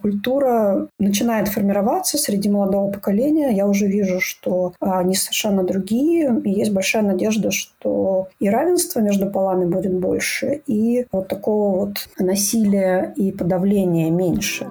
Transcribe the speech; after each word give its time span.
Культура 0.00 0.88
начинает 0.98 1.48
формироваться 1.48 2.18
среди 2.18 2.48
молодого 2.48 2.90
поколения. 2.90 3.50
Я 3.50 3.66
уже 3.66 3.86
вижу, 3.86 4.20
что 4.20 4.72
они 4.80 5.14
совершенно 5.14 5.64
другие. 5.64 6.40
И 6.44 6.50
есть 6.50 6.72
большая 6.72 7.02
надежда, 7.02 7.50
что 7.50 8.28
и 8.38 8.48
равенство 8.48 9.00
между 9.00 9.30
полами 9.30 9.64
будет 9.64 9.94
больше, 9.94 10.62
и 10.66 11.06
вот 11.10 11.28
такого 11.28 11.86
вот 11.86 12.08
насилия 12.18 13.12
и 13.16 13.32
подавления 13.32 14.10
меньше. 14.10 14.66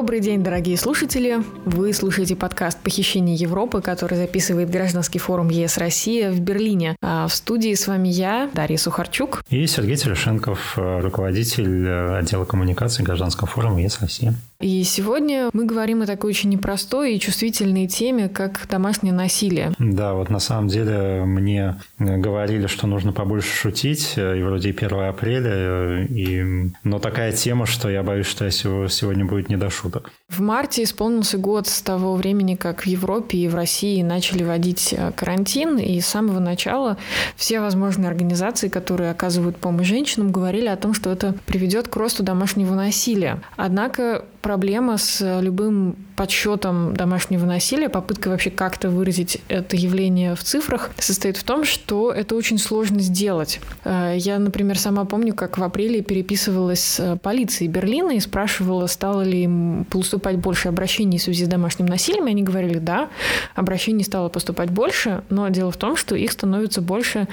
Добрый 0.00 0.20
день, 0.20 0.42
дорогие 0.42 0.78
слушатели! 0.78 1.40
Вы 1.66 1.92
слушаете 1.92 2.34
подкаст 2.34 2.78
«Похищение 2.80 3.36
Европы», 3.36 3.82
который 3.82 4.16
записывает 4.16 4.70
гражданский 4.70 5.18
форум 5.18 5.50
ЕС 5.50 5.76
«Россия» 5.76 6.30
в 6.30 6.40
Берлине. 6.40 6.96
А 7.02 7.28
в 7.28 7.34
студии 7.34 7.74
с 7.74 7.86
вами 7.86 8.08
я, 8.08 8.48
Дарья 8.54 8.78
Сухарчук. 8.78 9.44
И 9.50 9.66
Сергей 9.66 9.96
Терешенков, 9.96 10.78
руководитель 10.78 11.86
отдела 12.16 12.46
коммуникации 12.46 13.02
гражданского 13.02 13.46
форума 13.46 13.82
ЕС 13.82 14.00
«Россия». 14.00 14.32
И 14.60 14.84
сегодня 14.84 15.48
мы 15.54 15.64
говорим 15.64 16.02
о 16.02 16.06
такой 16.06 16.30
очень 16.30 16.50
непростой 16.50 17.14
и 17.14 17.20
чувствительной 17.20 17.86
теме, 17.86 18.28
как 18.28 18.66
домашнее 18.68 19.14
насилие. 19.14 19.72
Да, 19.78 20.12
вот 20.12 20.28
на 20.28 20.38
самом 20.38 20.68
деле 20.68 21.24
мне 21.24 21.80
говорили, 21.98 22.66
что 22.66 22.86
нужно 22.86 23.12
побольше 23.12 23.48
шутить, 23.54 24.14
и 24.18 24.42
вроде 24.42 24.68
и 24.70 24.76
1 24.76 25.00
апреля, 25.00 26.04
и... 26.04 26.70
но 26.84 26.98
такая 26.98 27.32
тема, 27.32 27.64
что 27.64 27.88
я 27.88 28.02
боюсь, 28.02 28.26
что 28.26 28.44
я 28.44 28.50
сегодня 28.50 29.24
будет 29.24 29.48
не 29.48 29.56
до 29.56 29.70
шуток. 29.70 30.10
В 30.28 30.40
марте 30.40 30.82
исполнился 30.82 31.38
год 31.38 31.66
с 31.66 31.80
того 31.80 32.14
времени, 32.14 32.54
как 32.54 32.82
в 32.82 32.86
Европе 32.86 33.38
и 33.38 33.48
в 33.48 33.54
России 33.54 34.02
начали 34.02 34.44
вводить 34.44 34.92
э, 34.96 35.10
карантин, 35.16 35.78
и 35.78 35.98
с 36.00 36.06
самого 36.06 36.38
начала 36.38 36.98
все 37.34 37.60
возможные 37.60 38.08
организации, 38.08 38.68
которые 38.68 39.10
оказывают 39.10 39.56
помощь 39.56 39.88
женщинам, 39.88 40.30
говорили 40.30 40.66
о 40.66 40.76
том, 40.76 40.92
что 40.92 41.10
это 41.10 41.34
приведет 41.46 41.88
к 41.88 41.96
росту 41.96 42.22
домашнего 42.22 42.74
насилия. 42.74 43.42
Однако 43.56 44.24
проблема 44.50 44.98
с 44.98 45.40
любым 45.40 45.94
подсчетом 46.16 46.92
домашнего 46.92 47.46
насилия, 47.46 47.88
попыткой 47.88 48.32
вообще 48.32 48.50
как-то 48.50 48.90
выразить 48.90 49.38
это 49.48 49.74
явление 49.74 50.34
в 50.34 50.42
цифрах, 50.42 50.90
состоит 50.98 51.38
в 51.38 51.44
том, 51.44 51.64
что 51.64 52.12
это 52.12 52.34
очень 52.34 52.58
сложно 52.58 53.00
сделать. 53.00 53.58
Э, 53.84 54.14
я, 54.18 54.38
например, 54.38 54.78
сама 54.78 55.06
помню, 55.06 55.34
как 55.34 55.56
в 55.56 55.62
апреле 55.62 56.02
переписывалась 56.02 56.80
с 56.80 57.18
полицией 57.22 57.70
Берлина 57.70 58.10
и 58.10 58.20
спрашивала, 58.20 58.86
стало 58.86 59.22
ли 59.22 59.44
им 59.44 59.86
поступать 59.88 60.36
больше 60.36 60.68
обращений 60.68 61.18
в 61.18 61.22
связи 61.22 61.46
с 61.46 61.48
домашним 61.48 61.86
насилием. 61.86 62.26
И 62.26 62.30
они 62.32 62.42
говорили, 62.42 62.78
да, 62.80 63.08
обращений 63.54 64.04
стало 64.04 64.28
поступать 64.28 64.70
больше, 64.70 65.22
но 65.30 65.48
дело 65.48 65.70
в 65.70 65.76
том, 65.78 65.96
что 65.96 66.16
их 66.16 66.32
становится 66.32 66.82
больше 66.82 67.28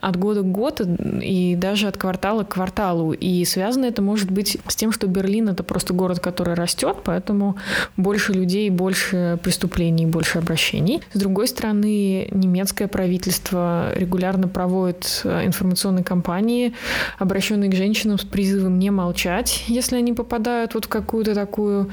от 0.00 0.16
года 0.16 0.40
к 0.40 0.50
году 0.50 0.84
и 1.22 1.54
даже 1.56 1.86
от 1.86 1.98
квартала 1.98 2.42
к 2.42 2.48
кварталу. 2.48 3.12
И 3.12 3.44
связано 3.44 3.84
это 3.84 4.02
может 4.02 4.30
быть 4.32 4.58
с 4.66 4.74
тем, 4.74 4.90
что 4.90 5.06
Берлин— 5.06 5.48
это 5.50 5.62
просто 5.62 5.92
город, 5.92 6.18
который 6.18 6.53
растет, 6.54 6.98
поэтому 7.04 7.56
больше 7.96 8.32
людей, 8.32 8.70
больше 8.70 9.38
преступлений, 9.42 10.06
больше 10.06 10.38
обращений. 10.38 11.00
С 11.12 11.18
другой 11.18 11.48
стороны, 11.48 12.28
немецкое 12.30 12.88
правительство 12.88 13.92
регулярно 13.94 14.48
проводит 14.48 15.22
э, 15.24 15.46
информационные 15.46 16.04
кампании, 16.04 16.74
обращенные 17.18 17.70
к 17.70 17.74
женщинам 17.74 18.18
с 18.18 18.24
призывом 18.24 18.78
не 18.78 18.90
молчать, 18.90 19.64
если 19.68 19.96
они 19.96 20.12
попадают 20.12 20.74
вот 20.74 20.86
в 20.86 20.88
какую-то 20.88 21.34
такую 21.34 21.90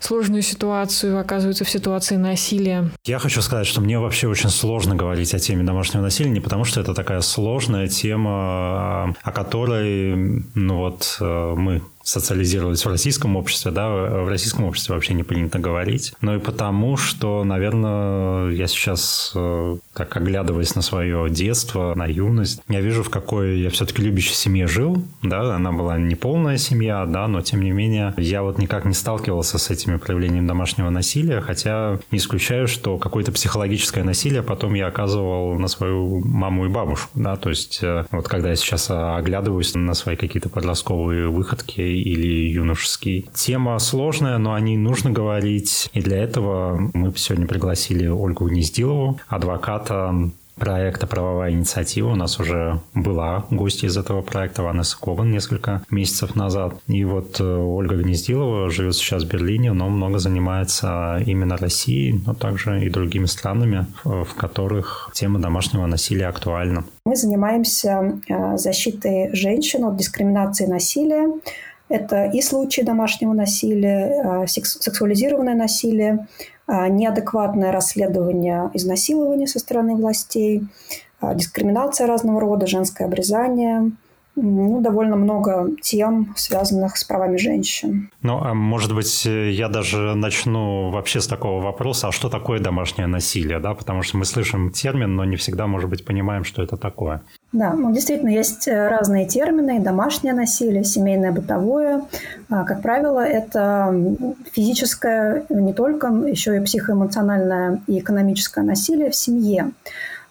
сложную 0.00 0.42
ситуацию, 0.42 1.18
оказываются 1.18 1.64
в 1.64 1.70
ситуации 1.70 2.16
насилия. 2.16 2.90
Я 3.04 3.18
хочу 3.18 3.42
сказать, 3.42 3.66
что 3.66 3.80
мне 3.80 3.98
вообще 3.98 4.28
очень 4.28 4.50
сложно 4.50 4.94
говорить 4.94 5.34
о 5.34 5.38
теме 5.38 5.64
домашнего 5.64 6.02
насилия, 6.02 6.30
не 6.30 6.40
потому 6.40 6.64
что 6.64 6.80
это 6.80 6.94
такая 6.94 7.20
сложная 7.20 7.88
тема, 7.88 8.30
а, 8.32 9.12
о 9.22 9.32
которой 9.32 10.14
ну 10.54 10.76
вот 10.76 11.16
э, 11.20 11.54
мы 11.56 11.82
социализировались 12.02 12.84
в 12.84 12.88
российском 12.88 13.36
обществе, 13.36 13.70
да, 13.70 13.88
в 13.88 14.28
российском 14.28 14.64
обществе 14.64 14.94
вообще 14.94 15.14
не 15.14 15.22
принято 15.22 15.58
говорить, 15.58 16.14
но 16.20 16.36
и 16.36 16.38
потому, 16.38 16.96
что, 16.96 17.44
наверное, 17.44 18.50
я 18.50 18.66
сейчас, 18.66 19.32
э, 19.34 19.76
так 19.94 20.16
оглядываясь 20.16 20.74
на 20.74 20.82
свое 20.82 21.28
детство, 21.30 21.94
на 21.94 22.06
юность, 22.06 22.62
я 22.68 22.80
вижу, 22.80 23.02
в 23.02 23.10
какой 23.10 23.60
я 23.60 23.70
все-таки 23.70 24.02
любящей 24.02 24.34
семье 24.34 24.66
жил, 24.66 25.02
да, 25.22 25.54
она 25.54 25.72
была 25.72 25.98
не 25.98 26.14
полная 26.14 26.56
семья, 26.56 27.04
да, 27.06 27.28
но 27.28 27.42
тем 27.42 27.62
не 27.62 27.70
менее 27.70 28.14
я 28.16 28.42
вот 28.42 28.58
никак 28.58 28.84
не 28.84 28.94
сталкивался 28.94 29.58
с 29.58 29.70
этими 29.70 29.96
проявлениями 29.96 30.46
домашнего 30.46 30.90
насилия, 30.90 31.40
хотя 31.40 31.98
не 32.10 32.18
исключаю, 32.18 32.66
что 32.66 32.98
какое-то 32.98 33.32
психологическое 33.32 34.04
насилие 34.04 34.42
потом 34.42 34.74
я 34.74 34.86
оказывал 34.86 35.58
на 35.58 35.68
свою 35.68 36.20
маму 36.24 36.66
и 36.66 36.68
бабушку, 36.68 37.10
да, 37.14 37.36
то 37.36 37.50
есть 37.50 37.80
э, 37.82 38.04
вот 38.10 38.28
когда 38.28 38.50
я 38.50 38.56
сейчас 38.56 38.90
оглядываюсь 38.90 39.74
на 39.74 39.94
свои 39.94 40.16
какие-то 40.16 40.48
подростковые 40.48 41.28
выходки 41.28 41.89
или 41.92 42.50
юношеский. 42.50 43.28
Тема 43.34 43.78
сложная, 43.78 44.38
но 44.38 44.54
о 44.54 44.60
ней 44.60 44.76
нужно 44.76 45.10
говорить. 45.10 45.90
И 45.92 46.00
для 46.00 46.18
этого 46.18 46.90
мы 46.94 47.12
сегодня 47.16 47.46
пригласили 47.46 48.06
Ольгу 48.06 48.48
Гнездилову, 48.48 49.20
адвоката 49.28 50.30
проекта 50.60 51.06
«Правовая 51.06 51.52
инициатива». 51.52 52.10
У 52.10 52.14
нас 52.14 52.38
уже 52.38 52.80
была 52.94 53.46
гостья 53.50 53.88
из 53.88 53.96
этого 53.96 54.20
проекта, 54.20 54.62
Ванесса 54.62 54.96
Коган, 55.00 55.30
несколько 55.30 55.82
месяцев 55.90 56.36
назад. 56.36 56.74
И 56.86 57.02
вот 57.04 57.40
э, 57.40 57.44
Ольга 57.44 57.96
Гнездилова 57.96 58.70
живет 58.70 58.94
сейчас 58.94 59.24
в 59.24 59.28
Берлине, 59.28 59.72
но 59.72 59.88
много 59.88 60.18
занимается 60.18 61.20
именно 61.26 61.56
Россией, 61.56 62.20
но 62.26 62.34
также 62.34 62.84
и 62.84 62.90
другими 62.90 63.24
странами, 63.24 63.86
в 64.04 64.34
которых 64.36 65.10
тема 65.14 65.40
домашнего 65.40 65.86
насилия 65.86 66.26
актуальна. 66.26 66.84
Мы 67.06 67.16
занимаемся 67.16 68.20
э, 68.28 68.56
защитой 68.58 69.34
женщин 69.34 69.84
от 69.84 69.96
дискриминации 69.96 70.66
и 70.66 70.70
насилия, 70.70 71.26
это 71.90 72.24
и 72.26 72.40
случаи 72.40 72.82
домашнего 72.82 73.34
насилия, 73.34 74.22
а, 74.24 74.46
сексуализированное 74.46 75.54
насилие, 75.54 76.28
а, 76.66 76.88
неадекватное 76.88 77.72
расследование 77.72 78.70
изнасилования 78.72 79.48
со 79.48 79.58
стороны 79.58 79.96
властей, 79.96 80.62
а, 81.20 81.34
дискриминация 81.34 82.06
разного 82.06 82.40
рода, 82.40 82.66
женское 82.66 83.04
обрезание– 83.04 83.90
ну, 84.36 84.80
довольно 84.80 85.16
много 85.16 85.70
тем, 85.82 86.32
связанных 86.36 86.96
с 86.96 87.04
правами 87.04 87.36
женщин. 87.36 88.10
Ну, 88.22 88.38
а 88.42 88.54
может 88.54 88.94
быть, 88.94 89.24
я 89.24 89.68
даже 89.68 90.14
начну 90.14 90.90
вообще 90.90 91.20
с 91.20 91.26
такого 91.26 91.62
вопроса, 91.62 92.08
а 92.08 92.12
что 92.12 92.28
такое 92.28 92.60
домашнее 92.60 93.06
насилие, 93.06 93.58
да? 93.58 93.74
Потому 93.74 94.02
что 94.02 94.16
мы 94.16 94.24
слышим 94.24 94.70
термин, 94.70 95.16
но 95.16 95.24
не 95.24 95.36
всегда, 95.36 95.66
может 95.66 95.90
быть, 95.90 96.04
понимаем, 96.04 96.44
что 96.44 96.62
это 96.62 96.76
такое. 96.76 97.22
Да, 97.52 97.72
ну, 97.72 97.92
действительно, 97.92 98.28
есть 98.28 98.68
э, 98.68 98.88
разные 98.88 99.26
термины. 99.26 99.80
Домашнее 99.80 100.34
насилие, 100.34 100.84
семейное, 100.84 101.32
бытовое. 101.32 102.02
А, 102.48 102.64
как 102.64 102.80
правило, 102.80 103.18
это 103.20 103.92
физическое, 104.52 105.44
не 105.48 105.72
только, 105.72 106.08
еще 106.28 106.56
и 106.56 106.60
психоэмоциональное 106.60 107.80
и 107.88 107.98
экономическое 107.98 108.62
насилие 108.62 109.10
в 109.10 109.16
семье. 109.16 109.72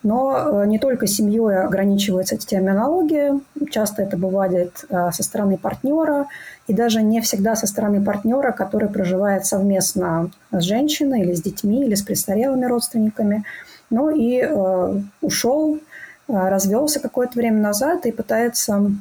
Но 0.01 0.63
э, 0.63 0.67
не 0.67 0.79
только 0.79 1.07
семьей 1.07 1.57
ограничивается 1.57 2.37
терминология. 2.37 3.37
Часто 3.69 4.01
это 4.01 4.15
бывает 4.15 4.85
э, 4.89 5.11
со 5.11 5.21
стороны 5.21 5.57
партнера, 5.57 6.27
и 6.67 6.73
даже 6.73 7.01
не 7.01 7.19
всегда 7.19 7.57
со 7.57 7.67
стороны 7.67 8.01
партнера, 8.01 8.53
который 8.53 8.87
проживает 8.87 9.45
совместно 9.45 10.31
с 10.53 10.63
женщиной 10.63 11.23
или 11.23 11.33
с 11.33 11.41
детьми, 11.41 11.83
или 11.83 11.95
с 11.95 12.01
престарелыми 12.01 12.63
родственниками. 12.63 13.43
Ну 13.89 14.09
и 14.09 14.47
ушел, 15.21 15.79
развелся 16.29 16.99
какое-то 16.99 17.37
время 17.37 17.59
назад 17.59 18.05
и 18.05 18.11
пытается 18.11 18.91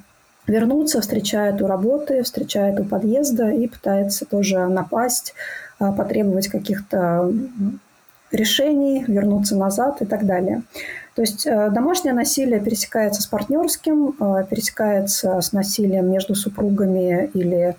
вернуться, 0.46 1.00
встречает 1.00 1.60
у 1.62 1.66
работы, 1.66 2.22
встречает 2.22 2.80
у 2.80 2.84
подъезда 2.84 3.50
и 3.50 3.68
пытается 3.68 4.24
тоже 4.24 4.66
напасть, 4.66 5.34
э, 5.78 5.92
потребовать 5.92 6.48
каких-то 6.48 7.30
решений, 8.32 9.04
вернуться 9.06 9.56
назад 9.56 10.02
и 10.02 10.04
так 10.04 10.26
далее. 10.26 10.62
То 11.14 11.22
есть 11.22 11.46
э, 11.46 11.70
домашнее 11.70 12.14
насилие 12.14 12.60
пересекается 12.60 13.22
с 13.22 13.26
партнерским, 13.26 14.14
э, 14.20 14.44
пересекается 14.48 15.40
с 15.40 15.52
насилием 15.52 16.10
между 16.10 16.34
супругами 16.34 17.30
или 17.34 17.76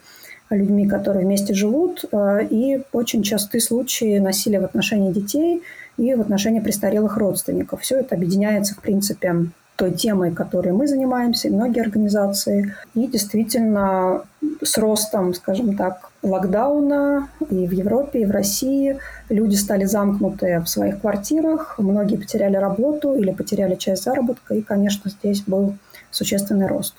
людьми, 0.49 0.87
которые 0.87 1.25
вместе 1.25 1.53
живут, 1.53 2.03
э, 2.11 2.47
и 2.49 2.81
очень 2.91 3.23
частые 3.23 3.61
случаи 3.61 4.17
насилия 4.19 4.59
в 4.59 4.65
отношении 4.65 5.11
детей 5.11 5.61
и 5.99 6.15
в 6.15 6.21
отношении 6.21 6.61
престарелых 6.61 7.17
родственников. 7.17 7.81
Все 7.81 7.99
это 7.99 8.15
объединяется, 8.15 8.73
в 8.73 8.79
принципе, 8.79 9.47
той 9.75 9.91
темой, 9.91 10.31
которой 10.31 10.73
мы 10.73 10.87
занимаемся, 10.87 11.47
и 11.47 11.51
многие 11.51 11.81
организации. 11.81 12.73
И 12.95 13.07
действительно 13.07 14.23
с 14.61 14.77
ростом, 14.77 15.33
скажем 15.33 15.75
так, 15.77 16.09
локдауна 16.21 17.29
и 17.49 17.65
в 17.65 17.71
Европе, 17.71 18.21
и 18.21 18.25
в 18.25 18.31
России 18.31 18.97
люди 19.29 19.55
стали 19.55 19.85
замкнуты 19.85 20.59
в 20.59 20.67
своих 20.67 20.99
квартирах, 20.99 21.75
многие 21.77 22.17
потеряли 22.17 22.57
работу 22.57 23.15
или 23.15 23.31
потеряли 23.31 23.75
часть 23.75 24.03
заработка, 24.03 24.53
и, 24.53 24.61
конечно, 24.61 25.09
здесь 25.09 25.43
был 25.43 25.75
существенный 26.11 26.67
рост. 26.67 26.95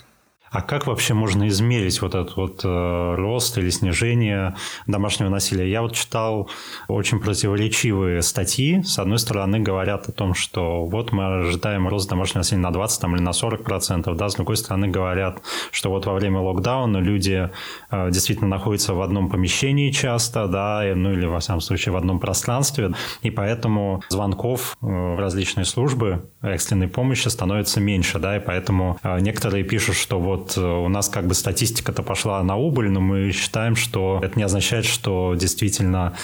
А 0.51 0.63
как 0.63 0.87
вообще 0.87 1.15
можно 1.15 1.47
измерить 1.49 2.03
вот 2.03 2.15
этот 2.15 2.37
вот 2.37 2.61
э, 2.65 3.15
рост 3.17 3.57
или 3.59 3.71
снижение 3.71 4.57
домашнего 4.87 5.29
насилия? 5.29 5.71
Я 5.71 5.83
вот 5.83 5.95
читал 5.95 6.51
очень 6.89 7.21
противоречивые 7.21 8.21
статьи. 8.23 8.83
С 8.83 8.99
одной 8.99 9.19
стороны, 9.19 9.61
говорят 9.61 10.09
о 10.09 10.13
том, 10.13 10.35
что 10.35 10.85
вот 10.85 11.13
мы 11.13 11.41
ожидаем 11.41 11.87
рост 11.87 12.11
домашнего 12.11 12.39
насилия 12.39 12.63
на 12.63 12.73
20 12.73 13.01
там, 13.01 13.15
или 13.15 13.23
на 13.23 13.33
40 13.33 13.63
процентов. 13.63 14.17
Да? 14.17 14.29
С 14.29 14.35
другой 14.35 14.57
стороны, 14.57 14.89
говорят, 14.89 15.41
что 15.71 15.91
вот 15.91 16.07
во 16.07 16.15
время 16.15 16.41
локдауна 16.41 16.99
люди 16.99 17.49
э, 17.91 18.11
действительно 18.11 18.49
находятся 18.49 18.95
в 18.95 19.01
одном 19.03 19.31
помещении 19.31 19.91
часто, 19.91 20.49
да, 20.49 20.83
ну 20.95 21.13
или, 21.13 21.27
во 21.27 21.39
всяком 21.39 21.61
случае, 21.61 21.93
в 21.93 21.97
одном 21.97 22.19
пространстве, 22.19 22.93
и 23.23 23.31
поэтому 23.31 24.03
звонков 24.09 24.77
э, 24.83 24.87
в 24.87 25.19
различные 25.19 25.65
службы 25.65 26.29
экстренной 26.43 26.89
помощи 26.89 27.29
становится 27.29 27.81
меньше, 27.81 28.19
да, 28.19 28.37
и 28.37 28.41
поэтому 28.41 28.99
э, 29.03 29.21
некоторые 29.21 29.65
пишут, 29.65 29.97
что 29.97 30.19
вот 30.19 30.40
вот 30.41 30.57
э, 30.57 30.61
у 30.61 30.89
нас 30.89 31.09
как 31.09 31.27
бы 31.27 31.35
статистика-то 31.35 32.03
пошла 32.03 32.43
на 32.43 32.57
убыль, 32.57 32.91
но 32.91 33.01
мы 33.01 33.31
считаем, 33.33 33.77
что 33.77 34.21
это 34.23 34.39
не 34.39 34.45
означает, 34.45 34.85
что 34.85 35.35
действительно 35.35 36.15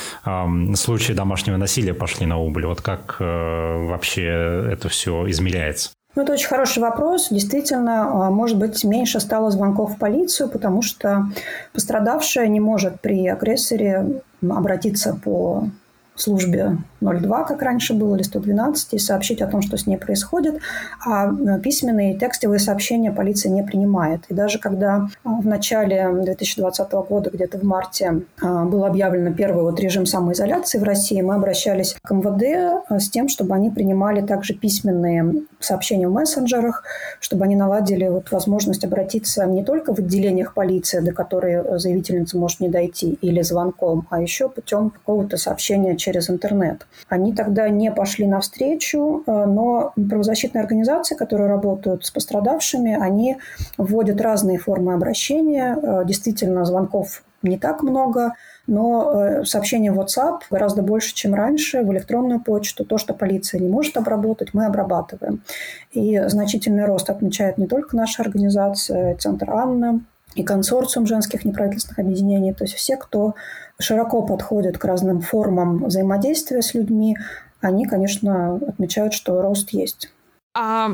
случаи 0.74 1.12
домашнего 1.12 1.56
насилия 1.56 1.94
пошли 1.94 2.26
на 2.26 2.38
убыль. 2.38 2.66
Вот 2.66 2.80
как 2.80 3.16
э, 3.20 3.86
вообще 3.86 4.24
это 4.72 4.88
все 4.88 5.28
измеряется? 5.30 5.90
Ну, 6.14 6.22
это 6.22 6.32
очень 6.32 6.48
хороший 6.48 6.78
вопрос. 6.78 7.28
Действительно, 7.30 8.26
а, 8.26 8.30
может 8.30 8.58
быть, 8.58 8.82
меньше 8.84 9.20
стало 9.20 9.50
звонков 9.50 9.94
в 9.94 9.98
полицию, 9.98 10.48
потому 10.48 10.80
что 10.80 11.26
пострадавшая 11.74 12.48
не 12.48 12.58
может 12.58 13.02
при 13.02 13.28
агрессоре 13.28 14.22
обратиться 14.42 15.20
по 15.22 15.69
службе 16.16 16.78
02, 17.00 17.44
как 17.44 17.62
раньше 17.62 17.94
было, 17.94 18.16
или 18.16 18.22
112, 18.22 18.94
и 18.94 18.98
сообщить 18.98 19.42
о 19.42 19.46
том, 19.46 19.62
что 19.62 19.76
с 19.76 19.86
ней 19.86 19.96
происходит, 19.96 20.60
а 21.04 21.28
э, 21.28 21.60
письменные 21.60 22.18
текстовые 22.18 22.58
сообщения 22.58 23.12
полиция 23.12 23.52
не 23.52 23.62
принимает. 23.62 24.22
И 24.28 24.34
даже 24.34 24.58
когда 24.58 25.08
э, 25.08 25.28
в 25.28 25.46
начале 25.46 26.08
2020 26.10 26.92
года, 26.92 27.30
где-то 27.30 27.58
в 27.58 27.62
марте, 27.64 28.22
э, 28.42 28.64
был 28.64 28.84
объявлен 28.84 29.34
первый 29.34 29.62
вот 29.62 29.78
режим 29.80 30.06
самоизоляции 30.06 30.78
в 30.78 30.84
России, 30.84 31.20
мы 31.20 31.34
обращались 31.34 31.96
к 32.02 32.10
МВД 32.12 32.84
с 32.90 33.10
тем, 33.10 33.28
чтобы 33.28 33.54
они 33.54 33.70
принимали 33.70 34.20
также 34.20 34.54
письменные 34.54 35.42
сообщения 35.60 36.08
в 36.08 36.12
мессенджерах, 36.12 36.82
чтобы 37.20 37.44
они 37.44 37.56
наладили 37.56 38.08
вот 38.08 38.30
возможность 38.30 38.84
обратиться 38.84 39.44
не 39.46 39.64
только 39.64 39.94
в 39.94 39.98
отделениях 39.98 40.54
полиции, 40.54 41.00
до 41.00 41.12
которой 41.12 41.78
заявительница 41.78 42.38
может 42.38 42.60
не 42.60 42.69
дойти, 42.69 43.19
или 43.20 43.42
звонком, 43.42 44.06
а 44.10 44.20
еще 44.20 44.48
путем 44.48 44.90
какого-то 44.90 45.36
сообщения 45.36 45.96
через 46.06 46.31
интернет. 46.31 46.87
Они 47.08 47.32
тогда 47.32 47.69
не 47.69 47.91
пошли 47.91 48.29
навстречу, 48.29 49.25
э, 49.26 49.44
но 49.47 49.93
правозащитные 49.97 50.62
организации, 50.62 51.17
которые 51.17 51.49
работают 51.49 52.06
с 52.06 52.12
пострадавшими, 52.12 52.97
они 53.00 53.38
вводят 53.76 54.20
разные 54.20 54.58
формы 54.58 54.94
обращения. 54.94 55.76
Э, 55.82 56.05
действительно, 56.06 56.64
звонков 56.64 57.25
не 57.43 57.58
так 57.58 57.82
много, 57.82 58.35
но 58.69 59.11
э, 59.12 59.44
сообщения 59.44 59.91
в 59.91 59.99
WhatsApp 59.99 60.43
гораздо 60.49 60.82
больше, 60.82 61.12
чем 61.12 61.35
раньше, 61.35 61.82
в 61.82 61.93
электронную 61.93 62.41
почту. 62.41 62.85
То, 62.85 62.99
что 62.99 63.12
полиция 63.12 63.61
не 63.61 63.69
может 63.69 63.97
обработать, 63.97 64.55
мы 64.55 64.67
обрабатываем. 64.67 65.43
И 65.91 66.23
значительный 66.29 66.85
рост 66.85 67.11
отмечает 67.11 67.58
не 67.58 67.67
только 67.67 67.97
наша 67.97 68.23
организация, 68.23 69.17
Центр 69.17 69.50
Анна, 69.50 70.00
и 70.36 70.42
консорциум 70.42 71.06
женских 71.06 71.44
неправительственных 71.44 71.98
объединений, 71.98 72.52
то 72.52 72.64
есть 72.64 72.74
все, 72.74 72.96
кто 72.96 73.34
широко 73.78 74.22
подходит 74.22 74.78
к 74.78 74.84
разным 74.84 75.20
формам 75.20 75.84
взаимодействия 75.84 76.62
с 76.62 76.74
людьми, 76.74 77.16
они, 77.60 77.86
конечно, 77.86 78.56
отмечают, 78.56 79.14
что 79.14 79.42
рост 79.42 79.70
есть. 79.70 80.10
А 80.54 80.92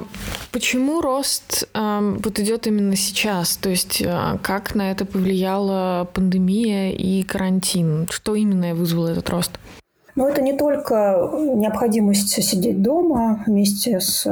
почему 0.50 1.00
рост 1.00 1.68
э, 1.72 2.16
вот 2.24 2.40
идет 2.40 2.66
именно 2.66 2.96
сейчас? 2.96 3.56
То 3.56 3.68
есть 3.68 4.02
э, 4.02 4.38
как 4.42 4.74
на 4.74 4.90
это 4.90 5.04
повлияла 5.04 6.08
пандемия 6.12 6.90
и 6.90 7.22
карантин? 7.22 8.08
Что 8.10 8.34
именно 8.34 8.74
вызвало 8.74 9.08
этот 9.08 9.30
рост? 9.30 9.52
Ну, 10.16 10.26
это 10.26 10.42
не 10.42 10.56
только 10.56 11.30
необходимость 11.32 12.42
сидеть 12.42 12.82
дома 12.82 13.44
вместе 13.46 14.00
с 14.00 14.26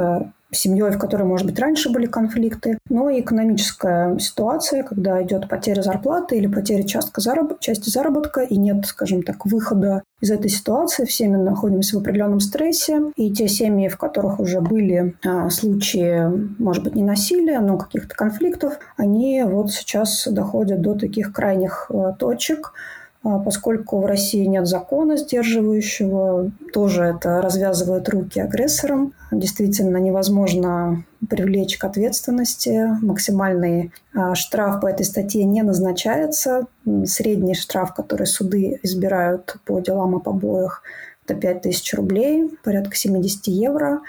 семьей, 0.51 0.91
в 0.91 0.97
которой, 0.97 1.23
может 1.23 1.45
быть, 1.47 1.59
раньше 1.59 1.89
были 1.89 2.05
конфликты, 2.05 2.77
но 2.89 3.09
и 3.09 3.21
экономическая 3.21 4.17
ситуация, 4.19 4.83
когда 4.83 5.21
идет 5.23 5.47
потеря 5.47 5.81
зарплаты 5.81 6.37
или 6.37 6.47
потеря 6.47 6.83
частка 6.83 7.21
зараб... 7.21 7.59
части 7.59 7.89
заработка, 7.89 8.41
и 8.41 8.57
нет, 8.57 8.85
скажем 8.85 9.23
так, 9.23 9.45
выхода 9.45 10.03
из 10.19 10.31
этой 10.31 10.49
ситуации. 10.49 11.05
Все 11.05 11.27
мы 11.27 11.37
находимся 11.37 11.97
в 11.97 12.01
определенном 12.01 12.39
стрессе, 12.39 13.01
и 13.15 13.31
те 13.31 13.47
семьи, 13.47 13.87
в 13.87 13.97
которых 13.97 14.39
уже 14.39 14.61
были 14.61 15.15
а, 15.25 15.49
случаи, 15.49 16.29
может 16.59 16.83
быть, 16.83 16.95
не 16.95 17.03
насилия, 17.03 17.59
но 17.59 17.77
каких-то 17.77 18.15
конфликтов, 18.15 18.79
они 18.97 19.43
вот 19.43 19.71
сейчас 19.71 20.27
доходят 20.29 20.81
до 20.81 20.95
таких 20.95 21.33
крайних 21.33 21.89
а, 21.89 22.13
точек, 22.13 22.73
поскольку 23.23 23.99
в 23.99 24.05
России 24.05 24.45
нет 24.45 24.67
закона 24.67 25.15
сдерживающего, 25.15 26.51
тоже 26.73 27.03
это 27.03 27.41
развязывает 27.41 28.09
руки 28.09 28.39
агрессорам. 28.39 29.13
Действительно 29.31 29.97
невозможно 29.97 31.03
привлечь 31.29 31.77
к 31.77 31.83
ответственности. 31.83 32.87
Максимальный 33.01 33.91
а, 34.15 34.33
штраф 34.33 34.81
по 34.81 34.87
этой 34.87 35.05
статье 35.05 35.43
не 35.43 35.61
назначается. 35.61 36.65
Средний 37.05 37.53
штраф, 37.53 37.93
который 37.93 38.25
суды 38.25 38.79
избирают 38.81 39.57
по 39.65 39.79
делам 39.79 40.15
о 40.15 40.19
побоях, 40.19 40.81
это 41.25 41.35
5000 41.35 41.93
рублей, 41.93 42.49
порядка 42.63 42.95
70 42.95 43.47
евро. 43.47 44.01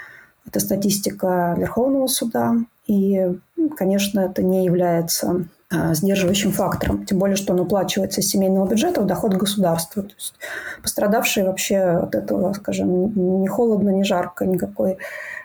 Это 0.45 0.59
статистика 0.59 1.55
Верховного 1.57 2.07
суда. 2.07 2.55
И, 2.87 3.37
конечно, 3.77 4.19
это 4.21 4.43
не 4.43 4.65
является 4.65 5.27
а, 5.29 5.45
сдерживающим 5.93 6.51
фактором. 6.51 7.05
Тем 7.05 7.19
более, 7.19 7.35
что 7.35 7.53
он 7.53 7.59
уплачивается 7.59 8.21
из 8.21 8.29
семейного 8.29 8.67
бюджета 8.67 9.01
в 9.01 9.05
доход 9.05 9.33
государства. 9.33 10.03
То 10.03 10.13
есть 10.15 10.35
пострадавшие 10.81 11.45
вообще 11.45 11.77
от 11.77 12.15
этого, 12.15 12.53
скажем, 12.53 13.41
не 13.41 13.47
холодно, 13.47 13.89
не 13.89 14.03
жарко, 14.03 14.45
никакой 14.45 14.97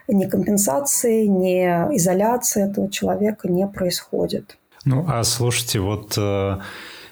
ни 0.09 0.25
компенсации, 0.25 1.27
ни 1.27 1.65
изоляции 1.97 2.71
этого 2.71 2.91
человека 2.91 3.49
не 3.49 3.67
происходит. 3.67 4.59
Ну, 4.85 5.05
а 5.07 5.23
слушайте, 5.25 5.81
вот 5.81 6.15
э, 6.17 6.59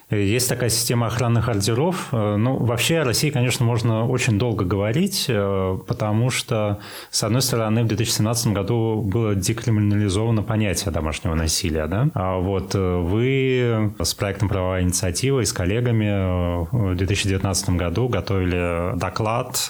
есть 0.09 0.47
такая 0.47 0.69
система 0.69 1.07
охранных 1.07 1.49
ордеров. 1.49 2.09
Э, 2.13 2.37
ну, 2.37 2.55
вообще 2.55 2.99
о 2.99 3.03
России, 3.03 3.29
конечно, 3.29 3.65
можно 3.65 4.07
очень 4.07 4.39
долго 4.39 4.63
говорить, 4.63 5.25
э, 5.27 5.79
потому 5.85 6.29
что, 6.29 6.79
с 7.11 7.23
одной 7.23 7.41
стороны, 7.41 7.83
в 7.83 7.87
2017 7.87 8.47
году 8.47 9.01
было 9.01 9.35
декриминализовано 9.35 10.43
понятие 10.43 10.91
домашнего 10.91 11.35
насилия. 11.35 11.87
Да? 11.87 12.09
А 12.13 12.37
вот 12.37 12.73
э, 12.73 12.97
вы 12.97 13.93
с 13.99 14.13
проектом 14.13 14.47
«Правовая 14.47 14.83
инициатива» 14.83 15.41
и 15.41 15.45
с 15.45 15.51
коллегами 15.51 16.67
в 16.71 16.95
2019 16.95 17.69
году 17.71 18.07
готовили 18.07 18.97
доклад 18.97 19.69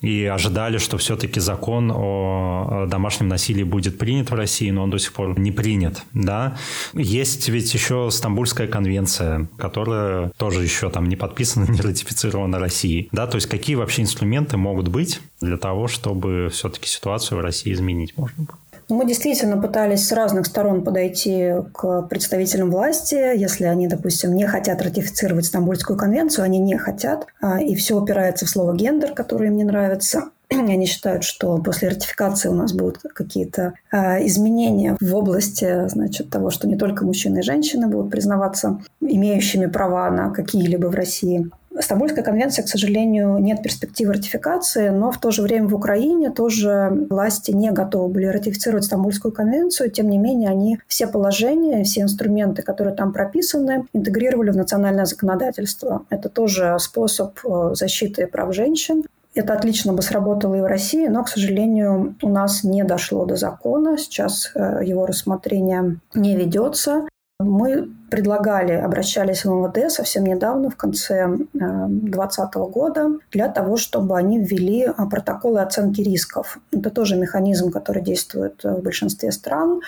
и 0.00 0.24
ожидали, 0.24 0.78
что 0.78 0.96
все-таки 0.98 1.40
закон 1.40 1.92
о 1.94 2.86
домашнем 2.88 3.28
насилии 3.28 3.64
будет 3.64 3.98
принят 3.98 4.30
в 4.30 4.34
России, 4.34 4.70
но 4.70 4.84
он 4.84 4.90
до 4.90 4.98
сих 4.98 5.12
пор 5.12 5.38
не 5.38 5.50
принят. 5.50 6.02
Да? 6.12 6.56
Есть 6.94 7.48
ведь 7.48 7.72
еще 7.74 8.08
Стамбульская 8.10 8.68
конвенция, 8.68 9.48
которая 9.68 10.30
тоже 10.38 10.62
еще 10.62 10.88
там 10.90 11.06
не 11.08 11.16
подписана, 11.16 11.64
не 11.68 11.80
ратифицирована 11.80 12.58
Россией. 12.58 13.08
Да? 13.12 13.26
То 13.26 13.36
есть 13.36 13.48
какие 13.48 13.76
вообще 13.76 14.02
инструменты 14.02 14.56
могут 14.56 14.88
быть 14.88 15.20
для 15.40 15.58
того, 15.58 15.88
чтобы 15.88 16.48
все-таки 16.50 16.88
ситуацию 16.88 17.38
в 17.38 17.42
России 17.42 17.72
изменить 17.72 18.16
можно 18.16 18.44
было? 18.44 18.56
Мы 18.90 19.06
действительно 19.06 19.60
пытались 19.60 20.08
с 20.08 20.12
разных 20.12 20.46
сторон 20.46 20.82
подойти 20.82 21.52
к 21.74 22.02
представителям 22.08 22.70
власти. 22.70 23.36
Если 23.36 23.64
они, 23.64 23.86
допустим, 23.86 24.34
не 24.34 24.46
хотят 24.46 24.80
ратифицировать 24.80 25.44
Стамбульскую 25.44 25.98
конвенцию, 25.98 26.46
они 26.46 26.58
не 26.58 26.78
хотят, 26.78 27.26
а, 27.42 27.60
и 27.60 27.74
все 27.74 27.98
упирается 27.98 28.46
в 28.46 28.48
слово 28.48 28.74
«гендер», 28.74 29.12
которое 29.12 29.48
им 29.48 29.58
не 29.58 29.64
нравится. 29.64 30.30
Они 30.50 30.86
считают, 30.86 31.24
что 31.24 31.58
после 31.58 31.88
ратификации 31.88 32.48
у 32.48 32.54
нас 32.54 32.72
будут 32.72 32.98
какие-то 33.14 33.74
э, 33.92 34.26
изменения 34.26 34.96
в 34.98 35.14
области 35.14 35.88
значит, 35.88 36.30
того, 36.30 36.50
что 36.50 36.66
не 36.66 36.76
только 36.76 37.04
мужчины 37.04 37.40
и 37.40 37.42
женщины 37.42 37.86
будут 37.86 38.10
признаваться 38.10 38.80
имеющими 39.00 39.66
права 39.66 40.10
на 40.10 40.30
какие-либо 40.30 40.86
в 40.86 40.94
России 40.94 41.50
Стамбульская 41.80 42.24
конвенция, 42.24 42.64
к 42.64 42.68
сожалению, 42.68 43.38
нет 43.38 43.62
перспективы 43.62 44.14
ратификации, 44.14 44.88
но 44.88 45.12
в 45.12 45.18
то 45.18 45.30
же 45.30 45.42
время 45.42 45.68
в 45.68 45.74
Украине 45.74 46.30
тоже 46.30 47.06
власти 47.08 47.52
не 47.52 47.70
готовы 47.70 48.08
были 48.08 48.26
ратифицировать 48.26 48.84
Стамбульскую 48.84 49.32
конвенцию. 49.32 49.90
Тем 49.90 50.08
не 50.08 50.18
менее, 50.18 50.50
они 50.50 50.80
все 50.88 51.06
положения, 51.06 51.84
все 51.84 52.02
инструменты, 52.02 52.62
которые 52.62 52.94
там 52.94 53.12
прописаны, 53.12 53.84
интегрировали 53.92 54.50
в 54.50 54.56
национальное 54.56 55.04
законодательство. 55.04 56.04
Это 56.10 56.28
тоже 56.28 56.76
способ 56.80 57.38
э, 57.44 57.74
защиты 57.74 58.26
прав 58.26 58.54
женщин. 58.54 59.04
Это 59.34 59.54
отлично 59.54 59.92
бы 59.92 60.02
сработало 60.02 60.54
и 60.54 60.60
в 60.60 60.66
России, 60.66 61.06
но, 61.06 61.22
к 61.22 61.28
сожалению, 61.28 62.16
у 62.22 62.28
нас 62.28 62.64
не 62.64 62.82
дошло 62.82 63.24
до 63.24 63.36
закона. 63.36 63.98
Сейчас 63.98 64.50
э, 64.54 64.80
его 64.84 65.06
рассмотрение 65.06 66.00
не 66.14 66.34
ведется. 66.34 67.06
Мы 67.40 67.88
предлагали, 68.10 68.72
обращались 68.72 69.44
в 69.44 69.50
МВД 69.50 69.92
совсем 69.92 70.24
недавно, 70.24 70.70
в 70.70 70.76
конце 70.76 71.28
2020 71.52 72.40
э, 72.40 72.58
года, 72.68 73.10
для 73.30 73.48
того, 73.48 73.76
чтобы 73.76 74.16
они 74.16 74.40
ввели 74.40 74.86
э, 74.86 74.92
протоколы 75.08 75.60
оценки 75.60 76.00
рисков. 76.00 76.58
Это 76.72 76.90
тоже 76.90 77.16
механизм, 77.16 77.70
который 77.70 78.02
действует 78.02 78.64
в 78.64 78.82
большинстве 78.82 79.30
стран, 79.30 79.80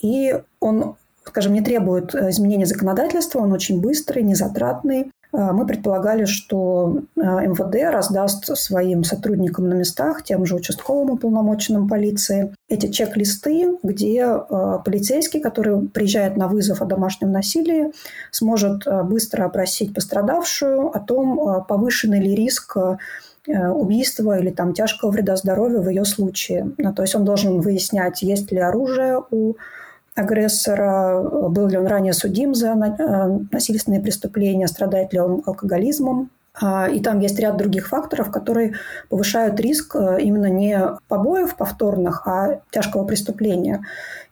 и 0.00 0.34
он 0.58 0.96
скажем, 1.24 1.52
не 1.52 1.60
требует 1.60 2.14
изменения 2.14 2.66
законодательства, 2.66 3.40
он 3.40 3.52
очень 3.52 3.80
быстрый, 3.80 4.22
незатратный. 4.22 5.10
А, 5.36 5.52
мы 5.52 5.66
предполагали, 5.66 6.24
что 6.24 7.02
а, 7.16 7.44
МВД 7.44 7.92
раздаст 7.92 8.56
своим 8.56 9.04
сотрудникам 9.04 9.68
на 9.68 9.74
местах, 9.74 10.22
тем 10.22 10.46
же 10.46 10.56
участковым 10.56 11.10
уполномоченным 11.10 11.88
полиции, 11.88 12.54
эти 12.68 12.90
чек-листы, 12.90 13.76
где 13.82 14.24
а, 14.24 14.78
полицейский, 14.78 15.40
который 15.40 15.88
приезжает 15.88 16.36
на 16.38 16.48
вызов 16.48 16.80
о 16.80 16.86
домашнем 16.86 17.32
насилии, 17.32 17.92
сможет 18.30 18.84
быстро 19.04 19.44
опросить 19.44 19.94
пострадавшую 19.94 20.88
о 20.88 21.00
том, 21.00 21.64
повышенный 21.68 22.20
ли 22.20 22.34
риск 22.34 22.76
убийства 23.46 24.38
или 24.38 24.50
там 24.50 24.72
тяжкого 24.72 25.10
вреда 25.10 25.36
здоровью 25.36 25.82
в 25.82 25.88
ее 25.88 26.04
случае. 26.04 26.72
Ну, 26.78 26.92
то 26.92 27.02
есть 27.02 27.14
он 27.14 27.24
должен 27.24 27.60
выяснять, 27.60 28.22
есть 28.22 28.50
ли 28.50 28.58
оружие 28.58 29.22
у 29.30 29.54
агрессора, 30.16 31.22
был 31.22 31.68
ли 31.68 31.76
он 31.76 31.86
ранее 31.86 32.14
судим 32.14 32.54
за 32.54 32.68
э, 32.68 33.38
насильственные 33.52 34.00
преступления, 34.00 34.66
страдает 34.66 35.12
ли 35.12 35.20
он 35.20 35.42
алкоголизмом. 35.44 36.30
А, 36.58 36.88
и 36.88 37.00
там 37.00 37.20
есть 37.20 37.38
ряд 37.38 37.58
других 37.58 37.88
факторов, 37.88 38.30
которые 38.30 38.74
повышают 39.10 39.60
риск 39.60 39.94
э, 39.94 40.18
именно 40.22 40.46
не 40.46 40.80
побоев 41.06 41.54
повторных, 41.56 42.26
а 42.26 42.60
тяжкого 42.70 43.04
преступления. 43.04 43.84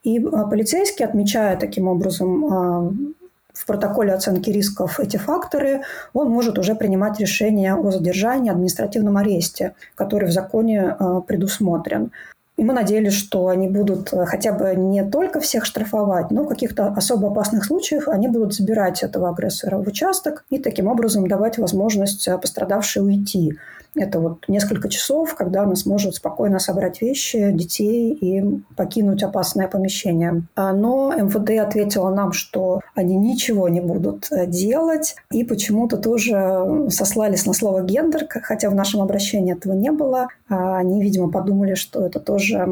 И 0.03 0.19
э, 0.19 0.23
полицейский, 0.50 1.05
отмечая 1.05 1.57
таким 1.59 1.87
образом 1.87 3.14
в 3.53 3.67
протоколе 3.67 4.12
оценки 4.12 4.50
рисков 4.50 4.99
эти 4.99 5.17
факторы, 5.17 5.83
он 6.12 6.29
может 6.31 6.59
уже 6.59 6.75
принимать 6.75 7.21
решение 7.21 7.75
о 7.75 7.91
задержании, 7.91 8.50
административном 8.50 9.17
аресте, 9.17 9.75
который 9.95 10.29
в 10.29 10.33
законе 10.33 10.97
предусмотрен. 11.29 12.11
Мы 12.56 12.73
надеялись, 12.73 13.14
что 13.14 13.49
они 13.49 13.66
будут 13.66 14.12
э, 14.12 14.25
хотя 14.26 14.52
бы 14.52 14.76
не 14.76 15.04
только 15.04 15.40
всех 15.40 15.64
штрафовать, 15.64 16.30
но 16.30 16.44
в 16.44 16.49
каких-то 16.49 16.87
особо 16.87 17.28
опасных 17.28 17.64
случаях 17.64 18.06
они 18.06 18.28
будут 18.28 18.54
забирать 18.54 19.02
этого 19.02 19.30
агрессора 19.30 19.78
в 19.78 19.88
участок 19.88 20.44
и 20.50 20.58
таким 20.58 20.87
образом 20.87 21.26
давать 21.26 21.58
возможность 21.58 22.28
э, 22.28 22.38
пострадавшей 22.38 23.02
уйти. 23.02 23.58
Это 23.96 24.18
вот 24.18 24.44
несколько 24.48 24.88
часов, 24.88 25.34
когда 25.34 25.62
она 25.62 25.76
сможет 25.76 26.16
спокойно 26.16 26.58
собрать 26.58 27.00
вещи, 27.00 27.52
детей 27.52 28.12
и 28.12 28.42
покинуть 28.76 29.22
опасное 29.22 29.68
помещение. 29.68 30.42
А, 30.56 30.72
но 30.72 31.14
МВД 31.14 31.60
ответила 31.60 32.10
нам, 32.10 32.32
что 32.32 32.80
они 32.94 33.16
ничего 33.16 33.68
не 33.68 33.80
будут 33.80 34.28
э, 34.32 34.46
делать, 34.46 35.14
и 35.30 35.44
почему-то 35.44 35.96
тоже 35.96 36.88
сослались 36.90 37.46
на 37.46 37.52
слово 37.52 37.82
«гендер», 37.82 38.26
хотя 38.28 38.68
в 38.68 38.74
нашем 38.74 39.00
обращении 39.00 39.54
этого 39.54 39.74
не 39.74 39.92
было. 39.92 40.28
А, 40.48 40.78
они, 40.78 41.00
видимо, 41.00 41.30
подумали, 41.30 41.74
что 41.74 42.04
это 42.04 42.18
тоже 42.18 42.66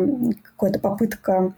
какая-то 0.56 0.80
попытка 0.80 1.52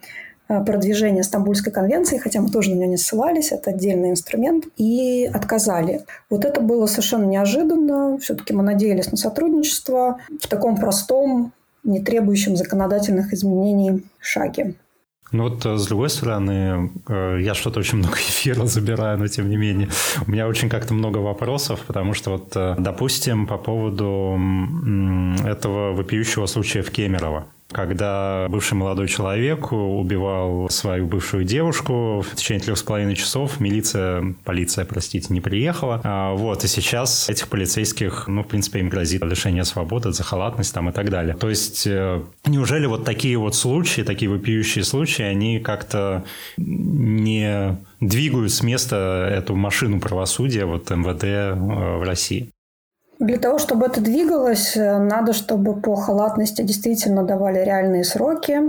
продвижения 0.47 1.23
Стамбульской 1.23 1.73
конвенции, 1.73 2.19
хотя 2.19 2.41
мы 2.41 2.51
тоже 2.51 2.71
на 2.71 2.75
нее 2.75 2.89
не 2.89 2.97
ссылались, 2.97 3.53
это 3.53 3.71
отдельный 3.71 4.11
инструмент, 4.11 4.67
и 4.77 5.31
отказали. 5.33 6.05
Вот 6.31 6.45
это 6.45 6.61
было 6.61 6.87
совершенно 6.87 7.25
неожиданно. 7.25 8.19
Все-таки 8.19 8.53
мы 8.53 8.63
надеялись 8.63 9.11
на 9.11 9.17
сотрудничество 9.17 10.19
в 10.41 10.47
таком 10.49 10.77
простом, 10.77 11.53
не 11.83 12.01
требующем 12.01 12.57
законодательных 12.57 13.33
изменений 13.33 14.05
шаге. 14.19 14.75
Ну 15.33 15.49
вот, 15.49 15.67
э, 15.67 15.77
с 15.77 15.87
другой 15.87 16.11
стороны, 16.11 16.93
э, 17.09 17.39
я 17.41 17.55
что-то 17.55 17.81
очень 17.81 17.99
много 17.99 18.15
эфира 18.29 18.65
забираю, 18.67 19.19
но 19.19 19.27
тем 19.27 19.49
не 19.49 19.57
менее, 19.57 19.89
у 20.27 20.31
меня 20.31 20.47
очень 20.47 20.69
как-то 20.69 20.95
много 20.95 21.19
вопросов, 21.19 21.81
потому 21.87 22.15
что 22.15 22.33
вот, 22.33 22.53
допустим, 22.79 23.47
по 23.47 23.59
поводу 23.59 24.39
этого 25.45 25.93
вопиющего 25.93 26.47
случая 26.47 26.83
в 26.83 26.91
Кемерово 26.91 27.47
когда 27.75 28.47
бывший 28.49 28.75
молодой 28.75 29.09
человек 29.09 29.73
убивал 29.73 30.71
свою 30.71 31.07
бывшую 31.07 31.45
девушку 31.45 32.21
в 32.23 32.35
течение 32.37 32.63
трех 32.63 32.79
с 32.79 32.83
половиной 32.83 33.17
часов. 33.17 33.61
Милиция, 33.61 34.35
полиция, 34.45 34.85
простите, 34.85 35.27
не 35.35 35.41
приехала. 35.41 36.01
А, 36.05 36.35
вот, 36.35 36.65
и 36.65 36.69
сейчас 36.69 37.29
этих 37.29 37.49
полицейских, 37.49 38.29
ну, 38.29 38.43
в 38.43 38.47
принципе, 38.47 38.79
им 38.79 38.89
грозит 38.89 39.25
лишение 39.25 39.65
свободы 39.65 40.13
за 40.13 40.23
халатность 40.23 40.73
там 40.73 40.89
и 40.89 40.93
так 40.93 41.11
далее. 41.11 41.37
То 41.37 41.51
есть, 41.51 41.87
э, 41.87 42.23
неужели 42.47 42.87
вот 42.87 43.05
такие 43.05 43.37
вот 43.37 43.57
случаи, 43.57 44.03
такие 44.03 44.31
вопиющие 44.31 44.85
случаи, 44.85 45.23
они 45.23 45.59
как-то 45.59 46.25
не 46.57 47.77
двигают 48.01 48.53
с 48.53 48.63
места 48.63 49.29
эту 49.31 49.57
машину 49.57 50.01
правосудия, 50.01 50.65
вот 50.65 50.91
МВД 50.91 51.25
э, 51.25 51.55
в 51.55 52.03
России? 52.05 52.51
Для 53.19 53.39
того, 53.39 53.59
чтобы 53.59 53.87
это 53.87 54.01
двигалось, 54.01 54.77
э, 54.77 54.99
надо, 54.99 55.33
чтобы 55.33 55.81
по 55.81 55.95
халатности 55.95 56.63
действительно 56.63 57.23
давали 57.23 57.65
реальные 57.65 58.05
сроки. 58.05 58.61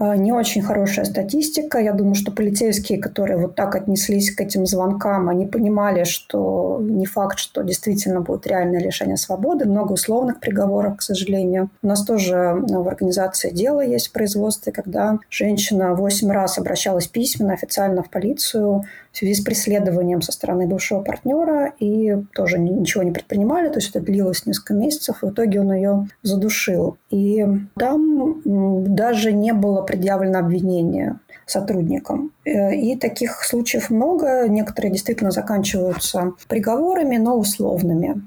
Э, 0.00 0.16
не 0.16 0.32
очень 0.32 0.62
хорошая 0.62 1.04
статистика. 1.04 1.78
Я 1.78 1.92
думаю, 1.92 2.14
что 2.14 2.32
полицейские, 2.32 2.98
которые 2.98 3.38
вот 3.38 3.54
так 3.54 3.76
отнеслись 3.76 4.34
к 4.34 4.40
этим 4.40 4.64
звонкам, 4.64 5.28
они 5.28 5.46
понимали, 5.46 6.04
что 6.04 6.78
не 6.80 7.04
факт, 7.04 7.38
что 7.38 7.62
действительно 7.62 8.22
будет 8.22 8.46
реальное 8.46 8.80
лишение 8.80 9.18
свободы. 9.18 9.66
Много 9.66 9.92
условных 9.92 10.40
приговоров, 10.40 10.96
к 10.96 11.02
сожалению. 11.02 11.68
У 11.82 11.86
нас 11.86 12.02
тоже 12.02 12.34
э, 12.34 12.54
в 12.54 12.88
организации 12.88 13.50
дело 13.50 13.82
есть 13.82 14.08
в 14.08 14.12
производстве, 14.12 14.72
когда 14.72 15.18
женщина 15.28 15.94
восемь 15.94 16.30
раз 16.30 16.56
обращалась 16.58 17.06
письменно, 17.06 17.52
официально 17.52 18.02
в 18.02 18.08
полицию 18.08 18.84
в 19.12 19.18
связи 19.18 19.34
с 19.34 19.40
преследованием 19.40 20.22
со 20.22 20.32
стороны 20.32 20.66
бывшего 20.66 21.02
партнера 21.02 21.72
и 21.78 22.16
тоже 22.34 22.58
ничего 22.58 23.02
не 23.02 23.10
предпринимали, 23.10 23.68
то 23.68 23.76
есть 23.76 23.90
это 23.90 24.00
длилось 24.00 24.46
несколько 24.46 24.74
месяцев, 24.74 25.22
в 25.22 25.30
итоге 25.30 25.60
он 25.60 25.72
ее 25.72 26.08
задушил. 26.22 26.96
И 27.10 27.44
там 27.76 28.42
даже 28.94 29.32
не 29.32 29.52
было 29.52 29.82
предъявлено 29.82 30.38
обвинение 30.38 31.18
сотрудникам. 31.46 32.32
Э, 32.44 32.74
и 32.74 32.96
таких 32.96 33.44
случаев 33.44 33.90
много. 33.90 34.48
Некоторые 34.48 34.92
действительно 34.92 35.30
заканчиваются 35.30 36.32
приговорами, 36.48 37.16
но 37.16 37.36
условными. 37.38 38.22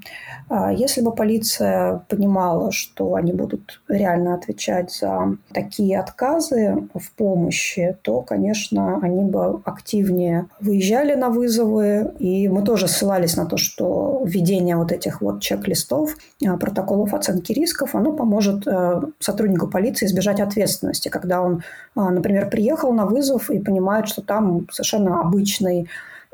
А 0.48 0.72
если 0.72 1.00
бы 1.00 1.12
полиция 1.12 2.02
понимала, 2.08 2.70
что 2.70 3.14
они 3.14 3.32
будут 3.32 3.80
реально 3.88 4.34
отвечать 4.34 4.92
за 4.92 5.36
такие 5.52 5.98
отказы 5.98 6.86
в 6.94 7.12
помощи, 7.12 7.96
то, 8.02 8.20
конечно, 8.20 9.00
они 9.02 9.24
бы 9.24 9.62
активнее 9.64 10.46
выезжали 10.60 11.14
на 11.14 11.30
вызовы. 11.30 12.12
И 12.18 12.48
мы 12.48 12.62
тоже 12.62 12.88
ссылались 12.88 13.36
на 13.36 13.46
то, 13.46 13.56
что 13.56 14.22
введение 14.24 14.76
вот 14.76 14.92
этих 14.92 15.22
вот 15.22 15.40
чек-листов, 15.40 16.16
а, 16.46 16.56
протоколов 16.56 17.14
оценки 17.14 17.52
рисков, 17.52 17.94
оно 17.94 18.12
поможет 18.12 18.66
э, 18.66 19.00
сотруднику 19.18 19.68
полиции 19.68 20.06
избежать 20.06 20.40
ответственности, 20.40 21.08
когда 21.08 21.40
он, 21.42 21.62
а, 21.94 22.10
например, 22.10 22.50
приехал 22.50 22.92
на 22.92 23.06
вызов 23.06 23.50
и 23.50 23.58
понимает, 23.58 24.03
что 24.06 24.22
там 24.22 24.66
совершенно 24.70 25.20
обычный 25.20 25.88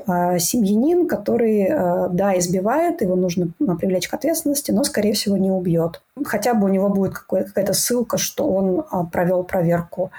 а, 0.06 0.38
семьянин, 0.38 1.06
который, 1.06 1.66
а, 1.66 2.08
да, 2.08 2.38
избивает, 2.38 3.02
его 3.02 3.16
нужно 3.16 3.48
а, 3.66 3.74
привлечь 3.74 4.08
к 4.08 4.14
ответственности, 4.14 4.70
но, 4.70 4.84
скорее 4.84 5.12
всего, 5.12 5.36
не 5.36 5.50
убьет. 5.50 6.00
Хотя 6.24 6.54
бы 6.54 6.66
у 6.66 6.68
него 6.68 6.88
будет 6.88 7.14
какая-то 7.14 7.72
ссылка, 7.72 8.18
что 8.18 8.46
он 8.48 8.84
провел 9.10 9.44
проверку. 9.44 10.10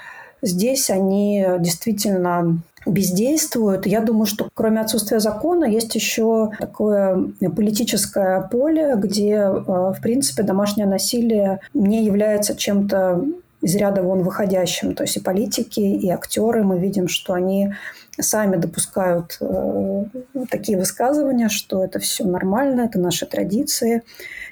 Здесь 0.41 0.89
они 0.89 1.45
действительно 1.59 2.59
бездействуют. 2.87 3.85
Я 3.85 4.01
думаю, 4.01 4.25
что 4.25 4.49
кроме 4.55 4.81
отсутствия 4.81 5.19
закона 5.19 5.65
есть 5.65 5.93
еще 5.93 6.49
такое 6.59 7.31
политическое 7.55 8.41
поле, 8.51 8.95
где, 8.95 9.47
в 9.47 9.97
принципе, 10.01 10.41
домашнее 10.41 10.87
насилие 10.87 11.59
не 11.75 12.03
является 12.03 12.55
чем-то 12.55 13.23
из 13.61 13.75
ряда 13.75 14.01
вон 14.01 14.23
выходящим. 14.23 14.95
То 14.95 15.03
есть 15.03 15.17
и 15.17 15.19
политики, 15.19 15.79
и 15.79 16.09
актеры, 16.09 16.63
мы 16.63 16.79
видим, 16.79 17.07
что 17.07 17.33
они 17.33 17.73
сами 18.19 18.57
допускают 18.57 19.37
э, 19.39 20.05
такие 20.49 20.77
высказывания, 20.77 21.49
что 21.49 21.83
это 21.83 21.99
все 21.99 22.23
нормально, 22.23 22.81
это 22.81 22.99
наши 22.99 23.25
традиции. 23.25 24.03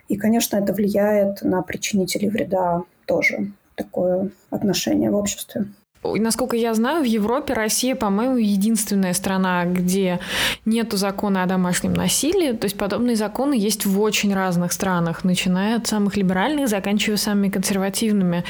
И, 0.07 0.15
конечно, 0.15 0.57
это 0.57 0.73
влияет 0.73 1.41
на 1.41 1.61
причинителей 1.61 2.29
вреда 2.29 2.83
тоже, 3.05 3.51
такое 3.75 4.29
отношение 4.49 5.11
в 5.11 5.15
обществе. 5.15 5.65
Насколько 6.03 6.55
я 6.55 6.73
знаю, 6.73 7.01
в 7.01 7.05
Европе 7.05 7.53
Россия, 7.53 7.95
по-моему, 7.95 8.37
единственная 8.37 9.13
страна, 9.13 9.65
где 9.65 10.19
нету 10.65 10.95
закона 10.95 11.43
о 11.43 11.45
домашнем 11.45 11.93
насилии. 11.93 12.53
То 12.53 12.65
есть 12.65 12.77
подобные 12.77 13.15
законы 13.17 13.53
есть 13.53 13.85
в 13.85 13.99
очень 13.99 14.33
разных 14.33 14.71
странах, 14.71 15.23
начиная 15.23 15.77
от 15.77 15.87
самых 15.87 16.15
либеральных, 16.15 16.69
заканчивая 16.69 17.17
самыми 17.17 17.49
консервативными. 17.49 18.45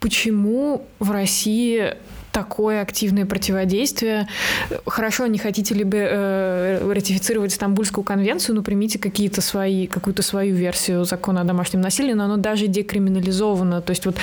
Почему 0.00 0.86
в 0.98 1.10
России 1.10 1.96
такое 2.32 2.82
активное 2.82 3.26
противодействие. 3.26 4.28
Хорошо, 4.86 5.26
не 5.26 5.38
хотите 5.38 5.74
ли 5.74 5.84
бы 5.84 5.98
э, 5.98 6.92
ратифицировать 6.92 7.52
Стамбульскую 7.52 8.04
конвенцию, 8.04 8.56
но 8.56 8.62
примите 8.62 8.98
какие-то 8.98 9.40
свои, 9.40 9.86
какую-то 9.86 10.22
свою 10.22 10.54
версию 10.54 11.04
закона 11.04 11.42
о 11.42 11.44
домашнем 11.44 11.80
насилии, 11.80 12.12
но 12.12 12.24
оно 12.24 12.36
даже 12.36 12.66
декриминализовано. 12.66 13.82
То 13.82 13.90
есть 13.90 14.06
вот 14.06 14.16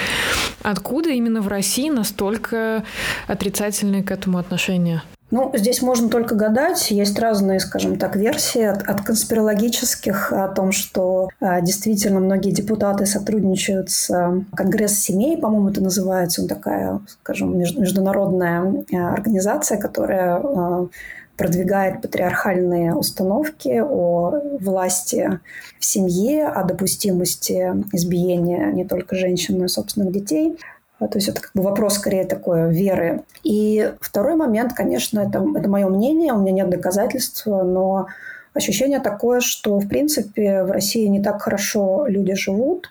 откуда 0.64 1.10
именно 1.10 1.42
в 1.42 1.48
России 1.48 1.90
настолько 1.90 2.84
отрицательное 3.28 4.04
к 4.04 4.12
этому 4.12 4.38
отношение? 4.38 5.04
Ну, 5.30 5.52
здесь 5.54 5.82
можно 5.82 6.10
только 6.10 6.36
гадать. 6.36 6.90
Есть 6.90 7.20
разные, 7.20 7.60
скажем 7.60 7.98
так, 7.98 8.16
версии 8.16 8.62
от, 8.62 8.84
от 8.88 9.02
конспирологических 9.02 10.32
о 10.32 10.48
том, 10.48 10.72
что 10.72 11.28
а, 11.42 11.60
действительно 11.60 12.22
многие 12.22 12.52
депутаты 12.52 13.06
сотрудничают 13.06 13.90
с 13.90 14.10
а, 14.10 14.42
Конгресс 14.56 14.94
семей, 14.94 15.38
по-моему, 15.38 15.70
это 15.70 15.82
называется, 15.82 16.42
он 16.42 16.48
такая, 16.48 17.02
скажем, 17.22 17.58
международная 17.58 18.86
а, 18.94 19.14
организация, 19.14 19.78
которая 19.78 20.36
а, 20.38 20.88
продвигает 21.36 22.02
патриархальные 22.02 22.96
установки 22.96 23.82
о 23.82 24.58
власти 24.60 25.40
в 25.78 25.86
семье, 25.86 26.48
о 26.48 26.64
допустимости 26.64 27.74
избиения 27.94 28.72
не 28.72 28.86
только 28.86 29.16
женщин, 29.16 29.60
но 29.60 29.66
и 29.66 29.68
собственных 29.68 30.14
детей. 30.14 30.58
А, 31.00 31.08
то 31.08 31.18
есть 31.18 31.30
это 31.30 31.42
как 31.42 31.52
бы 31.54 31.62
вопрос 31.62 31.96
скорее 31.96 32.26
такой 32.26 32.74
веры. 32.74 33.24
И 33.44 33.94
второй 34.02 34.36
момент, 34.36 34.74
конечно, 34.74 35.20
это, 35.20 35.46
это 35.56 35.70
мое 35.70 35.88
мнение, 35.88 36.34
у 36.34 36.40
меня 36.40 36.52
нет 36.52 36.70
доказательств, 36.70 37.46
но 37.46 38.08
ощущение 38.54 39.00
такое, 39.00 39.40
что, 39.40 39.80
в 39.80 39.88
принципе, 39.88 40.64
в 40.64 40.72
России 40.72 41.06
не 41.06 41.22
так 41.22 41.42
хорошо 41.42 42.06
люди 42.08 42.34
живут, 42.34 42.90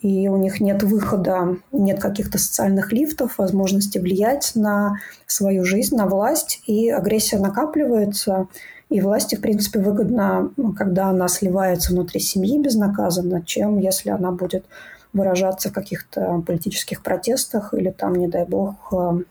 и 0.00 0.28
у 0.28 0.36
них 0.36 0.60
нет 0.60 0.82
выхода, 0.82 1.56
нет 1.70 2.00
каких-то 2.00 2.38
социальных 2.38 2.92
лифтов, 2.92 3.38
возможности 3.38 3.98
влиять 3.98 4.52
на 4.54 4.96
свою 5.26 5.64
жизнь, 5.64 5.94
на 5.94 6.06
власть, 6.06 6.60
и 6.66 6.90
агрессия 6.90 7.38
накапливается, 7.38 8.48
и 8.88 9.00
власти, 9.00 9.36
в 9.36 9.40
принципе, 9.40 9.78
выгодно, 9.78 10.50
когда 10.76 11.06
она 11.06 11.28
сливается 11.28 11.92
внутри 11.92 12.20
семьи 12.20 12.58
безнаказанно, 12.58 13.42
чем 13.44 13.78
если 13.78 14.10
она 14.10 14.32
будет 14.32 14.64
выражаться 15.12 15.68
в 15.70 15.72
каких-то 15.72 16.42
политических 16.46 17.02
протестах 17.02 17.74
или 17.74 17.90
там, 17.90 18.14
не 18.14 18.28
дай 18.28 18.44
бог, 18.44 18.74
э, 18.92 19.22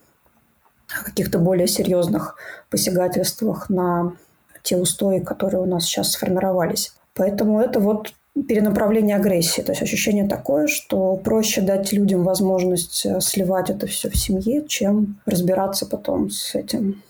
каких-то 0.88 1.40
более 1.40 1.68
серьезных 1.68 2.36
посягательствах 2.70 3.70
на 3.70 4.14
те 4.64 4.78
устои, 4.78 5.20
которые 5.20 5.62
у 5.62 5.66
нас 5.66 5.86
сейчас 5.86 6.12
сформировались. 6.12 6.94
Поэтому 7.14 7.60
это 7.60 7.80
вот 7.80 8.14
перенаправление 8.34 9.16
агрессии. 9.16 9.62
То 9.62 9.72
есть 9.72 9.82
ощущение 9.82 10.28
такое, 10.28 10.68
что 10.68 11.18
проще 11.18 11.62
дать 11.62 11.92
людям 11.92 12.24
возможность 12.24 13.06
э, 13.06 13.20
сливать 13.22 13.70
это 13.70 13.88
все 13.88 14.10
в 14.10 14.18
семье, 14.18 14.66
чем 14.68 15.20
разбираться 15.26 15.86
потом 15.86 16.30
с 16.30 16.56
этим 16.56 17.04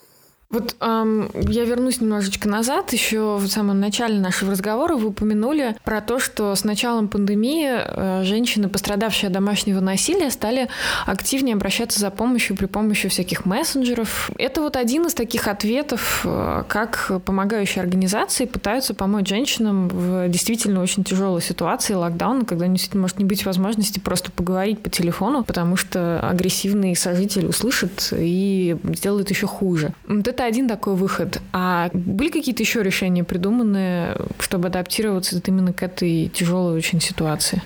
вот 0.52 0.76
эм, 0.82 1.30
я 1.34 1.64
вернусь 1.64 2.02
немножечко 2.02 2.50
назад. 2.50 2.92
Еще 2.92 3.38
в 3.38 3.48
самом 3.48 3.80
начале 3.80 4.20
нашего 4.20 4.52
разговора 4.52 4.96
вы 4.96 5.08
упомянули 5.10 5.78
про 5.84 6.02
то, 6.02 6.20
что 6.20 6.54
с 6.56 6.66
началом 6.66 7.08
пандемии 7.08 7.70
э, 7.72 8.24
женщины, 8.26 8.68
пострадавшие 8.68 9.28
от 9.28 9.34
домашнего 9.34 9.80
насилия, 9.80 10.30
стали 10.30 10.68
активнее 11.06 11.56
обращаться 11.56 12.00
за 12.00 12.12
помощью 12.12 12.58
при 12.58 12.66
помощи 12.66 13.08
всяких 13.08 13.46
мессенджеров. 13.46 14.30
Это 14.38 14.62
вот 14.62 14.76
один 14.76 15.06
из 15.06 15.14
таких 15.14 15.48
ответов, 15.48 16.22
э, 16.26 16.64
как 16.68 17.12
помогающие 17.26 17.82
организации 17.82 18.46
пытаются 18.46 18.94
помочь 18.94 19.30
женщинам 19.30 19.88
в 19.88 20.28
действительно 20.28 20.82
очень 20.82 21.06
тяжелой 21.06 21.42
ситуации 21.42 21.94
локдауна, 21.94 22.44
когда 22.44 22.68
действительно 22.68 23.04
может 23.04 23.20
не 23.20 23.26
быть 23.26 23.46
возможности 23.46 24.00
просто 24.00 24.32
поговорить 24.32 24.80
по 24.80 24.90
телефону, 24.90 25.46
потому 25.46 25.78
что 25.78 26.20
агрессивный 26.20 26.94
сожитель 26.96 27.46
услышит 27.46 28.12
и 28.12 28.76
сделает 28.84 29.30
еще 29.30 29.48
хуже. 29.48 29.94
Вот 30.08 30.28
это 30.28 30.41
это 30.42 30.48
один 30.48 30.68
такой 30.68 30.96
выход. 30.96 31.40
А 31.54 31.90
были 31.94 32.30
какие-то 32.30 32.64
еще 32.64 32.82
решения 32.82 33.24
придуманы, 33.24 34.16
чтобы 34.40 34.68
адаптироваться 34.68 35.40
именно 35.46 35.72
к 35.72 35.84
этой 35.84 36.30
тяжелой 36.34 36.76
очень 36.76 37.00
ситуации? 37.00 37.62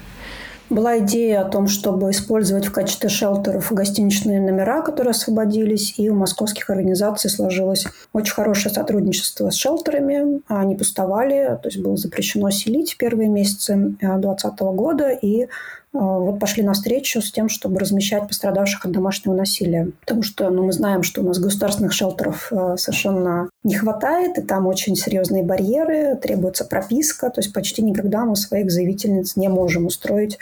Была 0.70 0.98
идея 0.98 1.42
о 1.42 1.50
том, 1.50 1.68
чтобы 1.68 2.10
использовать 2.10 2.66
в 2.66 2.72
качестве 2.72 3.08
шелтеров 3.08 3.72
гостиничные 3.72 4.42
номера, 4.42 4.82
которые 4.82 5.12
освободились, 5.12 5.94
и 5.98 6.10
у 6.10 6.16
московских 6.16 6.70
организаций 6.72 7.30
сложилось 7.30 7.86
очень 8.14 8.34
хорошее 8.34 8.74
сотрудничество 8.74 9.52
с 9.52 9.56
шелтерами. 9.56 10.42
Они 10.48 10.76
пустовали, 10.76 11.60
то 11.62 11.70
есть 11.70 11.78
было 11.78 11.96
запрещено 11.98 12.50
селить 12.50 12.94
в 12.94 12.98
первые 12.98 13.30
месяцы 13.30 13.76
2020 13.76 14.60
года, 14.60 15.10
и 15.10 15.48
вот 15.96 16.40
пошли 16.40 16.64
навстречу 16.64 17.22
с 17.22 17.32
тем, 17.32 17.48
чтобы 17.48 17.80
размещать 17.80 18.28
пострадавших 18.28 18.86
от 18.86 18.92
домашнего 18.92 19.34
насилия. 19.34 19.92
Потому 20.02 20.24
что 20.24 20.50
ну, 20.50 20.66
мы 20.66 20.74
знаем, 20.74 21.04
что 21.04 21.22
у 21.22 21.24
нас 21.24 21.40
государственных 21.40 21.94
шелтеров 21.94 22.52
а, 22.52 22.76
совершенно 22.78 23.50
не 23.64 23.76
хватает, 23.76 24.38
и 24.38 24.42
там 24.42 24.68
очень 24.68 24.96
серьезные 24.96 25.44
барьеры, 25.44 26.16
требуется 26.16 26.66
прописка, 26.66 27.30
то 27.30 27.40
есть 27.40 27.54
почти 27.54 27.82
никогда 27.82 28.26
мы 28.26 28.36
своих 28.36 28.72
заявительниц 28.72 29.36
не 29.38 29.48
можем 29.48 29.86
устроить 29.86 30.38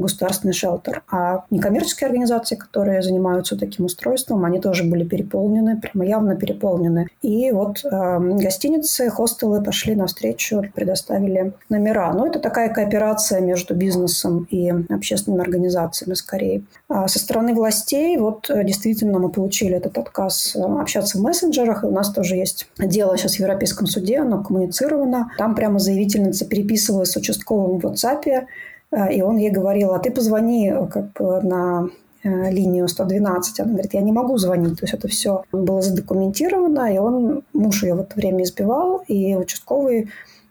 государственный 0.00 0.54
шелтер. 0.54 1.02
А 1.10 1.44
некоммерческие 1.50 2.06
организации, 2.06 2.56
которые 2.56 3.02
занимаются 3.02 3.58
таким 3.58 3.86
устройством, 3.86 4.44
они 4.44 4.60
тоже 4.60 4.84
были 4.84 5.04
переполнены, 5.04 5.80
прямо 5.80 6.06
явно 6.06 6.36
переполнены. 6.36 7.08
И 7.22 7.50
вот 7.50 7.84
э, 7.84 8.18
гостиницы, 8.20 9.10
хостелы 9.10 9.62
пошли 9.62 9.94
навстречу, 9.94 10.62
предоставили 10.74 11.52
номера. 11.68 12.12
Но 12.12 12.26
это 12.26 12.38
такая 12.38 12.68
кооперация 12.68 13.40
между 13.40 13.74
бизнесом 13.74 14.46
и 14.50 14.70
общественными 14.70 15.42
организациями 15.42 16.14
скорее. 16.14 16.62
А 16.88 17.08
со 17.08 17.18
стороны 17.18 17.54
властей 17.54 18.16
вот 18.16 18.50
э, 18.50 18.64
действительно 18.64 19.18
мы 19.18 19.28
получили 19.28 19.76
этот 19.76 19.98
отказ 19.98 20.54
э, 20.56 20.60
общаться 20.60 21.18
в 21.18 21.22
мессенджерах. 21.22 21.84
И 21.84 21.86
у 21.86 21.90
нас 21.90 22.12
тоже 22.12 22.36
есть 22.36 22.68
дело 22.78 23.16
сейчас 23.16 23.36
в 23.36 23.40
Европейском 23.40 23.86
суде, 23.86 24.18
оно 24.20 24.42
коммуницировано. 24.42 25.30
Там 25.38 25.54
прямо 25.54 25.78
заявительница 25.78 26.46
переписывалась 26.46 27.10
с 27.10 27.16
участковым 27.16 27.78
в 27.78 27.84
WhatsApp, 27.84 28.46
и 29.10 29.22
он 29.22 29.36
ей 29.36 29.50
говорил, 29.50 29.92
а 29.92 29.98
ты 29.98 30.10
позвони 30.10 30.70
э, 30.70 30.86
как 30.86 31.12
бы 31.12 31.40
на 31.42 31.88
э, 32.22 32.50
линию 32.50 32.88
112. 32.88 33.60
Она 33.60 33.72
говорит, 33.72 33.94
я 33.94 34.00
не 34.00 34.12
могу 34.12 34.38
звонить. 34.38 34.78
То 34.80 34.84
есть 34.84 34.94
это 34.94 35.08
все 35.08 35.44
было 35.52 35.82
задокументировано, 35.82 36.92
и 36.92 36.98
он, 36.98 37.42
муж 37.52 37.82
ее 37.82 37.94
в 37.94 38.00
это 38.00 38.16
время 38.16 38.44
избивал, 38.44 39.02
и 39.06 39.34
участковый 39.34 40.08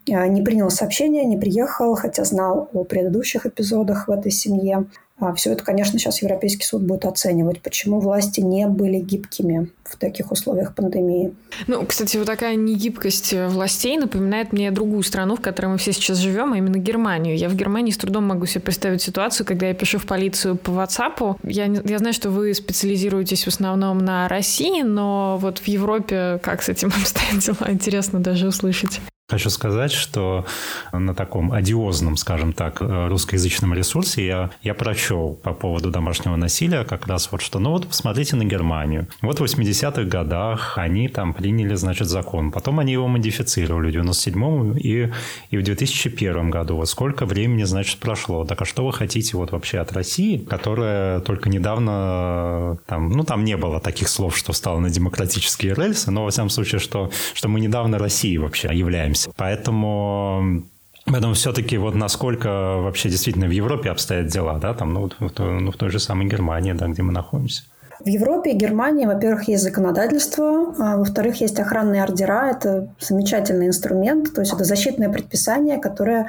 не 0.07 0.41
принял 0.41 0.69
сообщение, 0.69 1.25
не 1.25 1.35
приехал, 1.35 1.93
хотя 1.95 2.23
знал 2.23 2.69
о 2.71 2.85
предыдущих 2.85 3.45
эпизодах 3.45 4.07
в 4.07 4.11
этой 4.11 4.31
семье. 4.31 4.85
А 5.19 5.33
все 5.33 5.53
это, 5.53 5.63
конечно, 5.63 5.97
сейчас 5.97 6.21
Европейский 6.21 6.63
суд 6.63 6.83
будет 6.83 7.05
оценивать, 7.05 7.61
почему 7.61 7.99
власти 7.99 8.41
не 8.41 8.67
были 8.67 8.99
гибкими 8.99 9.69
в 9.83 9.97
таких 9.97 10.31
условиях 10.31 10.75
пандемии. 10.75 11.33
Ну, 11.65 11.83
кстати, 11.85 12.17
вот 12.17 12.27
такая 12.27 12.55
негибкость 12.55 13.33
властей 13.33 13.97
напоминает 13.97 14.53
мне 14.53 14.69
другую 14.69 15.01
страну, 15.01 15.35
в 15.35 15.41
которой 15.41 15.67
мы 15.67 15.77
все 15.79 15.91
сейчас 15.91 16.17
живем, 16.17 16.53
а 16.53 16.57
именно 16.57 16.77
Германию. 16.77 17.35
Я 17.35 17.49
в 17.49 17.55
Германии 17.55 17.91
с 17.91 17.97
трудом 17.97 18.25
могу 18.25 18.45
себе 18.45 18.61
представить 18.61 19.01
ситуацию, 19.01 19.47
когда 19.47 19.67
я 19.67 19.73
пишу 19.73 19.97
в 19.97 20.05
полицию 20.05 20.55
по 20.55 20.69
WhatsApp. 20.69 21.37
Я, 21.43 21.65
я 21.65 21.97
знаю, 21.97 22.13
что 22.13 22.29
вы 22.29 22.53
специализируетесь 22.53 23.45
в 23.45 23.47
основном 23.47 23.97
на 23.97 24.27
России, 24.27 24.83
но 24.83 25.37
вот 25.41 25.57
в 25.57 25.67
Европе 25.67 26.39
как 26.43 26.61
с 26.61 26.69
этим 26.69 26.89
обстоят 26.89 27.39
дела, 27.39 27.71
интересно 27.71 28.19
даже 28.19 28.47
услышать. 28.47 29.01
Хочу 29.29 29.49
сказать, 29.49 29.91
что 29.91 30.45
на 30.93 31.13
таком 31.13 31.51
одиозном, 31.51 32.15
скажем 32.15 32.53
так, 32.53 32.77
русскоязычном 32.79 33.73
ресурсе 33.73 34.25
я, 34.25 34.51
я 34.63 34.73
прочел 34.73 35.33
по 35.43 35.51
поводу 35.51 35.91
домашнего 35.91 36.37
насилия 36.37 36.85
как 36.85 37.07
раз 37.07 37.29
вот 37.29 37.41
что, 37.41 37.59
ну 37.59 37.71
вот 37.71 37.87
посмотрите 37.89 38.37
на 38.37 38.45
Германию. 38.45 39.09
Вот 39.21 39.41
в 39.41 39.43
80-х 39.43 40.03
годах 40.03 40.77
они 40.77 41.09
там 41.09 41.33
приняли, 41.33 41.75
значит, 41.75 42.07
закон. 42.07 42.53
Потом 42.53 42.79
они 42.79 42.93
его 42.93 43.09
модифицировали 43.09 43.91
в 43.91 44.01
97-м 44.01 44.77
и, 44.77 45.11
и 45.49 45.57
в 45.57 45.61
2001 45.61 46.49
году. 46.49 46.77
Вот 46.77 46.87
сколько 46.87 47.25
времени, 47.25 47.63
значит, 47.63 47.99
прошло. 47.99 48.45
Так 48.45 48.61
а 48.61 48.65
что 48.65 48.85
вы 48.85 48.93
хотите 48.93 49.35
вот 49.35 49.51
вообще 49.51 49.79
от 49.79 49.91
России, 49.91 50.37
которая 50.37 51.19
только 51.19 51.49
недавно 51.49 52.77
там, 52.85 53.09
ну 53.09 53.25
там 53.25 53.43
не 53.43 53.57
было 53.57 53.81
таких 53.81 54.07
слов, 54.07 54.37
что 54.37 54.53
стало 54.53 54.79
на 54.79 54.89
демократические 54.89 55.73
рельсы, 55.73 56.11
но 56.11 56.23
во 56.23 56.29
всяком 56.29 56.49
случае, 56.49 56.79
что, 56.79 57.11
что 57.33 57.49
мы 57.49 57.59
недавно 57.59 57.99
Россией 57.99 58.37
вообще 58.37 58.69
являемся 58.71 59.16
занимаемся. 59.17 59.31
Поэтому 59.35 60.63
Поэтому 61.05 61.33
все-таки 61.35 61.77
вот 61.77 61.95
насколько 61.95 62.47
вообще 62.47 63.09
действительно 63.09 63.47
в 63.47 63.51
Европе 63.51 63.89
обстоят 63.89 64.27
дела, 64.27 64.59
да, 64.59 64.73
там, 64.73 64.93
ну, 64.93 65.09
в, 65.19 65.39
ну, 65.39 65.71
в 65.71 65.77
той 65.77 65.89
же 65.89 65.99
самой 65.99 66.27
Германии, 66.27 66.73
да, 66.73 66.87
где 66.87 67.01
мы 67.01 67.13
находимся. 67.13 67.63
В 68.03 68.07
Европе 68.07 68.51
и 68.51 68.55
Германии, 68.55 69.05
во-первых, 69.05 69.47
есть 69.47 69.63
законодательство, 69.63 70.75
а 70.77 70.97
во-вторых, 70.97 71.41
есть 71.41 71.59
охранные 71.59 72.03
ордера. 72.03 72.51
Это 72.51 72.89
замечательный 72.99 73.67
инструмент, 73.67 74.33
то 74.35 74.41
есть 74.41 74.53
это 74.53 74.65
защитное 74.65 75.09
предписание, 75.09 75.79
которое 75.79 76.27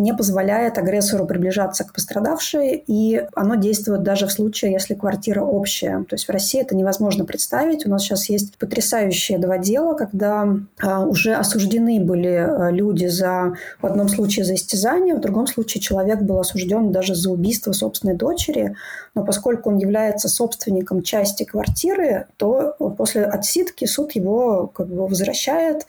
не 0.00 0.12
позволяет 0.12 0.76
агрессору 0.76 1.24
приближаться 1.26 1.84
к 1.84 1.92
пострадавшей, 1.92 2.82
и 2.86 3.22
оно 3.34 3.54
действует 3.54 4.02
даже 4.02 4.26
в 4.26 4.32
случае, 4.32 4.72
если 4.72 4.94
квартира 4.94 5.42
общая. 5.42 6.04
То 6.08 6.14
есть 6.14 6.26
в 6.26 6.30
России 6.30 6.60
это 6.60 6.74
невозможно 6.74 7.24
представить. 7.24 7.86
У 7.86 7.90
нас 7.90 8.02
сейчас 8.02 8.28
есть 8.28 8.58
потрясающие 8.58 9.38
два 9.38 9.58
дела, 9.58 9.94
когда 9.94 10.48
а, 10.82 11.04
уже 11.04 11.34
осуждены 11.34 12.00
были 12.00 12.28
а, 12.28 12.70
люди 12.70 13.06
за, 13.06 13.54
в 13.80 13.86
одном 13.86 14.08
случае 14.08 14.44
за 14.44 14.54
истязание, 14.54 15.14
в 15.14 15.20
другом 15.20 15.46
случае 15.46 15.80
человек 15.80 16.22
был 16.22 16.40
осужден 16.40 16.90
даже 16.90 17.14
за 17.14 17.30
убийство 17.30 17.72
собственной 17.72 18.16
дочери, 18.16 18.74
но 19.14 19.24
поскольку 19.24 19.70
он 19.70 19.78
является 19.78 20.28
собственником 20.28 21.02
части 21.02 21.44
квартиры, 21.44 22.26
то 22.36 22.74
после 22.98 23.24
отсидки 23.24 23.84
суд 23.84 24.12
его 24.12 24.66
как 24.66 24.88
бы 24.88 25.06
возвращает 25.06 25.86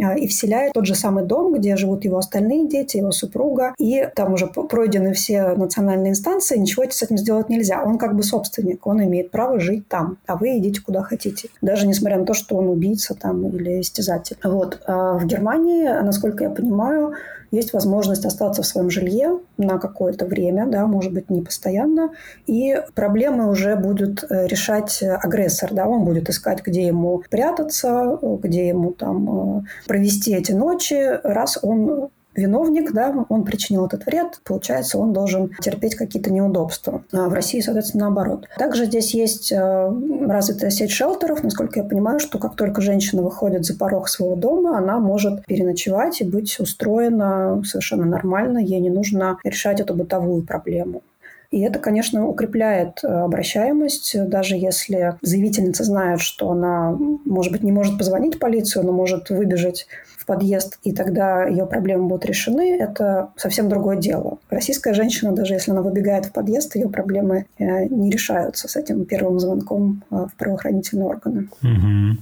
а, 0.00 0.14
и 0.16 0.26
вселяет 0.26 0.70
в 0.70 0.74
тот 0.74 0.86
же 0.86 0.94
самый 0.94 1.24
дом, 1.24 1.52
где 1.52 1.76
живут 1.76 2.04
его 2.04 2.18
остальные 2.18 2.68
дети, 2.68 2.96
его 2.96 3.12
супруг, 3.12 3.41
супруга, 3.42 3.74
и 3.78 4.08
там 4.14 4.34
уже 4.34 4.46
пройдены 4.46 5.12
все 5.12 5.54
национальные 5.54 6.10
инстанции, 6.12 6.58
ничего 6.58 6.84
с 6.88 7.02
этим 7.02 7.18
сделать 7.18 7.48
нельзя. 7.48 7.82
Он 7.82 7.98
как 7.98 8.14
бы 8.14 8.22
собственник, 8.22 8.86
он 8.86 9.02
имеет 9.04 9.30
право 9.30 9.58
жить 9.60 9.88
там, 9.88 10.18
а 10.26 10.36
вы 10.36 10.58
идите 10.58 10.80
куда 10.80 11.02
хотите. 11.02 11.48
Даже 11.60 11.86
несмотря 11.86 12.18
на 12.18 12.24
то, 12.24 12.34
что 12.34 12.56
он 12.56 12.68
убийца 12.68 13.14
там 13.14 13.46
или 13.48 13.80
истязатель. 13.80 14.36
Вот. 14.44 14.80
А 14.86 15.14
в 15.14 15.26
Германии, 15.26 15.84
насколько 16.02 16.44
я 16.44 16.50
понимаю, 16.50 17.14
есть 17.50 17.74
возможность 17.74 18.24
остаться 18.24 18.62
в 18.62 18.66
своем 18.66 18.90
жилье 18.90 19.38
на 19.58 19.78
какое-то 19.78 20.24
время, 20.24 20.66
да, 20.66 20.86
может 20.86 21.12
быть, 21.12 21.28
не 21.28 21.42
постоянно, 21.42 22.10
и 22.46 22.80
проблемы 22.94 23.50
уже 23.50 23.76
будет 23.76 24.24
э, 24.24 24.46
решать 24.46 25.02
агрессор, 25.02 25.74
да, 25.74 25.86
он 25.86 26.04
будет 26.04 26.30
искать, 26.30 26.62
где 26.64 26.86
ему 26.86 27.22
прятаться, 27.30 28.18
где 28.22 28.68
ему 28.68 28.92
там 28.92 29.58
э, 29.58 29.62
провести 29.86 30.34
эти 30.34 30.52
ночи, 30.52 31.20
раз 31.22 31.58
он 31.60 32.08
виновник, 32.34 32.92
да, 32.92 33.26
он 33.28 33.44
причинил 33.44 33.86
этот 33.86 34.06
вред, 34.06 34.40
получается, 34.44 34.98
он 34.98 35.12
должен 35.12 35.50
терпеть 35.60 35.94
какие-то 35.94 36.32
неудобства. 36.32 37.04
А 37.12 37.28
в 37.28 37.32
России, 37.32 37.60
соответственно, 37.60 38.04
наоборот. 38.04 38.48
Также 38.58 38.86
здесь 38.86 39.14
есть 39.14 39.52
э, 39.52 39.92
развитая 40.26 40.70
сеть 40.70 40.90
шелтеров. 40.90 41.42
Насколько 41.42 41.80
я 41.80 41.84
понимаю, 41.84 42.20
что 42.20 42.38
как 42.38 42.56
только 42.56 42.80
женщина 42.80 43.22
выходит 43.22 43.64
за 43.64 43.76
порог 43.76 44.08
своего 44.08 44.36
дома, 44.36 44.78
она 44.78 44.98
может 44.98 45.44
переночевать 45.46 46.20
и 46.20 46.24
быть 46.24 46.58
устроена 46.58 47.62
совершенно 47.64 48.04
нормально. 48.04 48.58
Ей 48.58 48.80
не 48.80 48.90
нужно 48.90 49.38
решать 49.44 49.80
эту 49.80 49.94
бытовую 49.94 50.42
проблему. 50.42 51.02
И 51.52 51.60
это, 51.60 51.78
конечно, 51.78 52.26
укрепляет 52.26 53.00
э, 53.04 53.06
обращаемость, 53.06 54.16
даже 54.28 54.56
если 54.56 55.18
заявительница 55.20 55.84
знает, 55.84 56.20
что 56.20 56.50
она, 56.50 56.96
может 57.26 57.52
быть, 57.52 57.62
не 57.62 57.72
может 57.72 57.98
позвонить 57.98 58.36
в 58.36 58.38
полицию, 58.38 58.86
но 58.86 58.92
может 58.92 59.28
выбежать 59.28 59.86
в 60.22 60.26
подъезд, 60.26 60.78
и 60.84 60.92
тогда 60.92 61.44
ее 61.44 61.66
проблемы 61.66 62.06
будут 62.06 62.24
решены, 62.24 62.78
это 62.78 63.30
совсем 63.36 63.68
другое 63.68 63.96
дело. 63.96 64.38
Российская 64.50 64.94
женщина, 64.94 65.32
даже 65.32 65.54
если 65.54 65.72
она 65.72 65.82
выбегает 65.82 66.26
в 66.26 66.32
подъезд, 66.32 66.76
ее 66.76 66.88
проблемы 66.88 67.46
э, 67.58 67.86
не 67.86 68.10
решаются 68.10 68.68
с 68.68 68.76
этим 68.76 69.04
первым 69.04 69.40
звонком 69.40 70.04
э, 70.10 70.26
в 70.32 70.36
правоохранительные 70.36 71.06
органы. 71.06 71.48
Угу. 71.62 72.18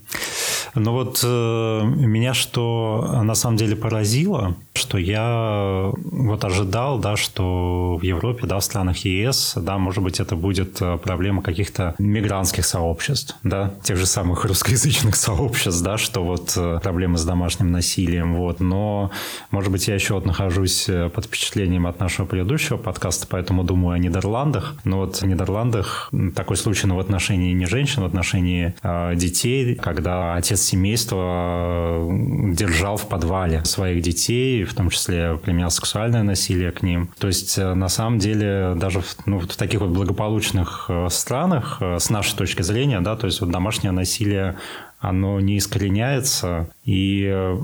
Ну 0.74 0.92
вот 0.92 1.20
э, 1.24 1.82
меня 1.84 2.34
что 2.34 3.20
на 3.22 3.34
самом 3.34 3.56
деле 3.56 3.76
поразило, 3.76 4.56
что 4.74 4.98
я 4.98 5.90
вот 5.94 6.44
ожидал, 6.44 6.98
да, 6.98 7.16
что 7.16 7.96
в 8.00 8.02
Европе, 8.02 8.46
да, 8.46 8.58
в 8.58 8.64
странах 8.64 8.98
ЕС, 8.98 9.54
да, 9.56 9.78
может 9.78 10.02
быть, 10.02 10.20
это 10.20 10.36
будет 10.36 10.80
э, 10.80 10.98
проблема 10.98 11.42
каких-то 11.42 11.94
мигрантских 11.98 12.64
сообществ, 12.64 13.36
да, 13.42 13.74
тех 13.82 13.96
же 13.96 14.06
самых 14.06 14.44
русскоязычных 14.44 15.16
сообществ, 15.16 15.82
да, 15.82 15.98
что 15.98 16.24
вот 16.24 16.54
э, 16.56 16.78
проблемы 16.82 17.18
с 17.18 17.24
домашним 17.24 17.72
насилием, 17.72 18.36
вот. 18.36 18.60
Но, 18.60 19.10
может 19.50 19.72
быть, 19.72 19.88
я 19.88 19.94
еще 19.94 20.14
вот 20.14 20.26
нахожусь 20.26 20.88
э, 20.88 21.08
под 21.08 21.26
впечатлением 21.26 21.86
от 21.86 21.98
нашего 22.00 22.26
предыдущего 22.26 22.76
подкаста, 22.76 23.26
поэтому 23.28 23.64
думаю 23.64 23.94
о 23.94 23.98
Нидерландах. 23.98 24.76
Но 24.84 24.98
вот 24.98 25.16
в 25.16 25.26
Нидерландах 25.26 26.10
такой 26.34 26.56
случай, 26.56 26.86
но 26.86 26.96
в 26.96 27.00
отношении 27.00 27.52
не 27.52 27.66
женщин, 27.66 28.02
в 28.02 28.06
отношении 28.06 28.74
э, 28.82 29.14
детей, 29.16 29.74
когда 29.74 30.34
отец 30.34 30.59
отец 30.60 30.62
семейства 30.62 32.08
э, 32.08 32.54
держал 32.54 32.96
в 32.96 33.08
подвале 33.08 33.64
своих 33.64 34.02
детей, 34.02 34.64
в 34.64 34.74
том 34.74 34.90
числе 34.90 35.36
применял 35.36 35.70
сексуальное 35.70 36.22
насилие 36.22 36.70
к 36.70 36.82
ним. 36.82 37.08
То 37.18 37.26
есть, 37.26 37.58
э, 37.58 37.74
на 37.74 37.88
самом 37.88 38.18
деле, 38.18 38.74
даже 38.76 39.00
в, 39.00 39.16
ну, 39.26 39.38
в 39.38 39.46
таких 39.46 39.80
вот 39.80 39.90
благополучных 39.90 40.86
э, 40.88 41.08
странах, 41.10 41.80
с 41.80 42.10
нашей 42.10 42.36
точки 42.36 42.62
зрения, 42.62 43.00
да, 43.00 43.16
то 43.16 43.26
есть 43.26 43.40
вот 43.40 43.50
домашнее 43.50 43.92
насилие 43.92 44.56
оно 45.00 45.40
не 45.40 45.56
искореняется, 45.56 46.68
и 46.84 47.56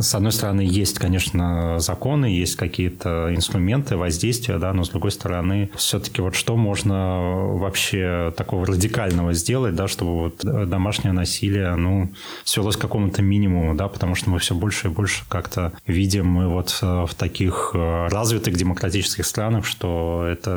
с 0.00 0.14
одной 0.14 0.32
стороны, 0.32 0.60
есть, 0.60 0.98
конечно, 0.98 1.78
законы, 1.78 2.26
есть 2.26 2.56
какие-то 2.56 3.34
инструменты 3.34 3.96
воздействия, 3.96 4.58
да, 4.58 4.72
но 4.72 4.84
с 4.84 4.90
другой 4.90 5.10
стороны, 5.10 5.70
все-таки 5.76 6.20
вот 6.20 6.34
что 6.34 6.56
можно 6.56 7.20
вообще 7.54 8.32
такого 8.36 8.66
радикального 8.66 9.32
сделать, 9.32 9.74
да, 9.74 9.88
чтобы 9.88 10.14
вот 10.14 10.68
домашнее 10.68 11.12
насилие, 11.12 11.74
ну, 11.76 12.10
свелось 12.44 12.76
к 12.76 12.80
какому-то 12.80 13.22
минимуму, 13.22 13.74
да, 13.74 13.88
потому 13.88 14.14
что 14.14 14.30
мы 14.30 14.38
все 14.38 14.54
больше 14.54 14.88
и 14.88 14.90
больше 14.90 15.24
как-то 15.28 15.72
видим 15.86 16.26
мы 16.26 16.48
вот 16.48 16.78
э, 16.82 17.06
в 17.06 17.14
таких 17.14 17.72
э, 17.74 18.08
развитых 18.08 18.54
демократических 18.54 19.26
странах, 19.26 19.64
что 19.64 20.26
это, 20.28 20.50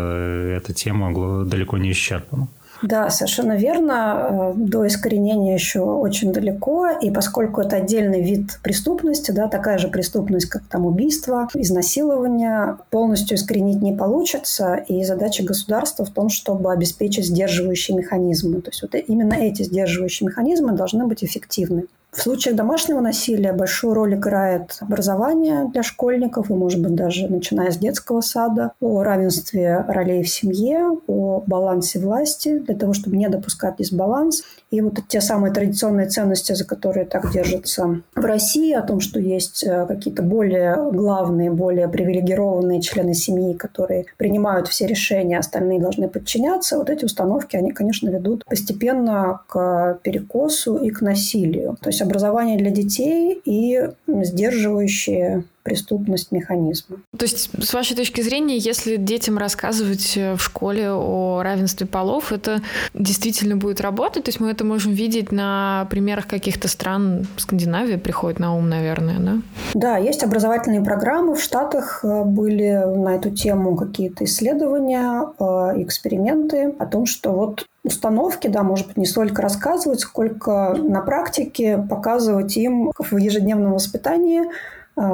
эта 0.58 0.74
тема 0.74 1.46
далеко 1.46 1.78
не 1.78 1.92
исчерпана. 1.92 2.48
Да, 2.82 3.10
совершенно 3.10 3.56
верно. 3.56 4.54
Э, 4.54 4.54
до 4.56 4.86
искоренения 4.88 5.54
еще 5.54 5.82
очень 5.82 6.32
далеко, 6.32 6.90
и 6.90 7.10
поскольку 7.12 7.62
это 7.62 7.78
отдельный 7.78 8.22
вид 8.22 8.60
преступности, 8.64 9.32
да, 9.32 9.48
такая 9.48 9.78
же 9.78 9.88
преступность, 9.88 10.48
как 10.48 10.64
там 10.64 10.86
убийство, 10.86 11.48
изнасилование, 11.54 12.78
полностью 12.90 13.38
искоренить 13.38 13.82
не 13.82 13.94
получится, 13.94 14.76
и 14.76 15.04
задача 15.04 15.44
государства 15.44 16.06
в 16.06 16.10
том, 16.10 16.30
чтобы 16.30 16.72
обеспечить 16.72 17.26
сдерживающие 17.26 17.98
механизмы. 17.98 18.62
То 18.62 18.70
есть 18.70 18.82
вот 18.82 18.96
именно 18.96 19.34
эти 19.34 19.64
сдерживающие 19.64 20.28
механизмы 20.28 20.74
должны 20.74 21.06
быть 21.06 21.24
эффективны. 21.24 21.86
В 22.18 22.24
случаях 22.24 22.56
домашнего 22.56 23.00
насилия 23.00 23.54
большую 23.54 23.94
роль 23.94 24.16
играет 24.16 24.78
образование 24.80 25.70
для 25.72 25.84
школьников, 25.84 26.50
и, 26.50 26.54
может 26.54 26.82
быть, 26.82 26.96
даже 26.96 27.28
начиная 27.28 27.70
с 27.70 27.78
детского 27.78 28.22
сада, 28.22 28.72
о 28.82 29.04
равенстве 29.04 29.86
ролей 29.88 30.24
в 30.24 30.28
семье, 30.28 30.98
о 31.06 31.44
балансе 31.46 32.00
власти, 32.00 32.58
для 32.58 32.76
того, 32.76 32.94
чтобы 32.94 33.18
не 33.18 33.30
допускать 33.30 33.76
дисбаланс. 33.78 34.42
И 34.72 34.82
вот 34.82 35.00
те 35.08 35.22
самые 35.22 35.54
традиционные 35.54 36.08
ценности, 36.08 36.54
за 36.54 36.66
которые 36.66 37.06
так 37.06 37.32
держатся 37.32 38.02
в 38.16 38.26
России, 38.26 38.74
о 38.74 38.82
том, 38.82 39.00
что 39.00 39.20
есть 39.20 39.64
э, 39.64 39.86
какие-то 39.86 40.24
более 40.24 40.90
главные, 40.92 41.52
более 41.52 41.88
привилегированные 41.88 42.82
члены 42.82 43.14
семьи, 43.14 43.54
которые 43.54 44.08
принимают 44.18 44.68
все 44.68 44.88
решения, 44.88 45.38
остальные 45.38 45.80
должны 45.80 46.10
подчиняться, 46.10 46.80
вот 46.80 46.90
эти 46.90 47.06
установки, 47.06 47.56
они, 47.56 47.72
конечно, 47.72 48.10
ведут 48.10 48.44
постепенно 48.46 49.42
к 49.48 50.00
перекосу 50.02 50.78
и 50.78 50.90
к 50.90 51.02
насилию. 51.02 51.78
То 51.80 51.90
есть 51.90 52.02
образование 52.08 52.58
для 52.58 52.72
детей 52.72 53.40
и 53.46 53.90
сдерживающие 54.08 55.44
преступность 55.68 56.32
механизма. 56.32 56.98
То 57.18 57.26
есть, 57.26 57.50
с 57.62 57.74
вашей 57.74 57.98
точки 57.98 58.22
зрения, 58.22 58.58
если 58.58 58.96
детям 58.96 59.38
рассказывать 59.38 60.16
э, 60.16 60.36
в 60.38 60.42
школе 60.42 60.94
о 60.94 61.42
равенстве 61.44 61.86
полов, 61.86 62.32
это 62.32 62.62
действительно 62.94 63.58
будет 63.58 63.82
работать? 63.82 64.24
То 64.24 64.30
есть 64.30 64.40
мы 64.40 64.50
это 64.50 64.64
можем 64.64 64.94
видеть 64.94 65.34
на 65.34 65.86
примерах 65.90 66.26
каких-то 66.26 66.70
стран, 66.70 67.28
Скандинавии 67.36 67.98
приходит 67.98 68.40
на 68.40 68.56
ум, 68.56 68.70
наверное, 68.70 69.20
да? 69.20 69.34
Да, 69.74 69.98
есть 69.98 70.24
образовательные 70.24 70.82
программы. 70.82 71.36
В 71.36 71.42
Штатах 71.42 72.00
э, 72.06 72.24
были 72.24 72.72
на 72.96 73.16
эту 73.16 73.32
тему 73.32 73.76
какие-то 73.76 74.24
исследования, 74.24 75.34
э, 75.38 75.84
эксперименты 75.84 76.76
о 76.80 76.86
том, 76.86 77.06
что 77.06 77.34
вот 77.34 77.66
установки, 77.84 78.48
да, 78.48 78.64
может 78.64 78.88
быть, 78.88 78.98
не 78.98 79.06
столько 79.06 79.42
рассказывать, 79.42 80.00
сколько 80.00 80.76
на 80.78 81.02
практике 81.02 81.78
показывать 81.90 82.56
им 82.58 82.92
в 82.98 83.18
ежедневном 83.18 83.74
воспитании 83.74 84.44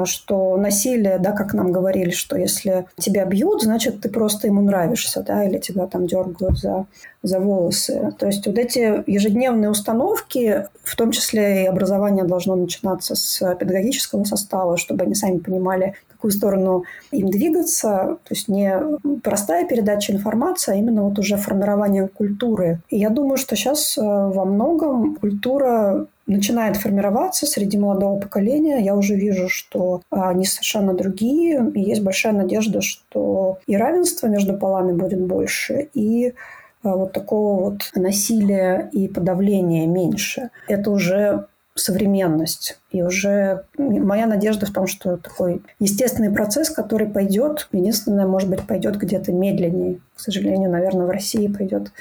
что 0.04 0.56
насилие, 0.56 1.18
да, 1.18 1.32
как 1.32 1.52
нам 1.52 1.70
говорили, 1.70 2.10
что 2.10 2.36
если 2.36 2.86
тебя 2.96 3.24
бьют, 3.26 3.62
значит, 3.62 4.00
ты 4.00 4.08
просто 4.08 4.46
ему 4.46 4.62
нравишься, 4.62 5.22
да, 5.22 5.44
или 5.44 5.58
тебя 5.58 5.86
там 5.86 6.06
дергают 6.06 6.58
за, 6.58 6.86
за 7.22 7.40
волосы. 7.40 8.14
То 8.18 8.26
есть 8.26 8.46
вот 8.46 8.58
эти 8.58 9.08
ежедневные 9.10 9.70
установки, 9.70 10.66
в 10.82 10.96
том 10.96 11.10
числе 11.10 11.64
и 11.64 11.66
образование 11.66 12.24
должно 12.24 12.56
начинаться 12.56 13.14
с 13.14 13.54
педагогического 13.56 14.24
состава, 14.24 14.76
чтобы 14.76 15.04
они 15.04 15.14
сами 15.14 15.38
понимали, 15.38 15.94
какую 16.24 16.32
сторону 16.32 16.84
им 17.10 17.30
двигаться. 17.30 18.16
То 18.24 18.30
есть 18.30 18.48
не 18.48 18.80
простая 19.22 19.66
передача 19.66 20.12
информации, 20.12 20.72
а 20.72 20.76
именно 20.76 21.02
вот 21.02 21.18
уже 21.18 21.36
формирование 21.36 22.08
культуры. 22.08 22.80
И 22.88 22.96
я 22.98 23.10
думаю, 23.10 23.36
что 23.36 23.56
сейчас 23.56 23.98
э, 23.98 24.00
во 24.00 24.46
многом 24.46 25.16
культура 25.16 26.06
начинает 26.26 26.76
формироваться 26.76 27.46
среди 27.46 27.78
молодого 27.78 28.18
поколения. 28.18 28.78
Я 28.78 28.94
уже 28.94 29.14
вижу, 29.14 29.48
что 29.48 30.02
они 30.10 30.44
совершенно 30.44 30.94
другие. 30.94 31.70
И 31.74 31.80
есть 31.80 32.02
большая 32.02 32.32
надежда, 32.32 32.80
что 32.80 33.58
и 33.66 33.76
равенство 33.76 34.26
между 34.26 34.56
полами 34.56 34.92
будет 34.92 35.20
больше, 35.20 35.88
и 35.94 36.34
а, 36.82 36.96
вот 36.96 37.12
такого 37.12 37.70
вот 37.70 37.90
насилия 37.94 38.88
и 38.92 39.08
подавления 39.08 39.86
меньше. 39.86 40.50
Это 40.68 40.90
уже 40.90 41.46
современность. 41.74 42.78
И 42.92 43.02
уже 43.02 43.64
моя 43.76 44.26
надежда 44.26 44.66
в 44.66 44.72
том, 44.72 44.86
что 44.86 45.16
такой 45.16 45.62
естественный 45.80 46.30
процесс, 46.30 46.70
который 46.70 47.08
пойдет, 47.08 47.68
единственное, 47.72 48.26
может 48.26 48.48
быть, 48.48 48.66
пойдет 48.66 48.96
где-то 48.96 49.32
медленнее. 49.32 50.00
К 50.14 50.20
сожалению, 50.20 50.70
наверное, 50.70 51.06
в 51.06 51.10
России 51.10 51.48
пойдет 51.48 51.92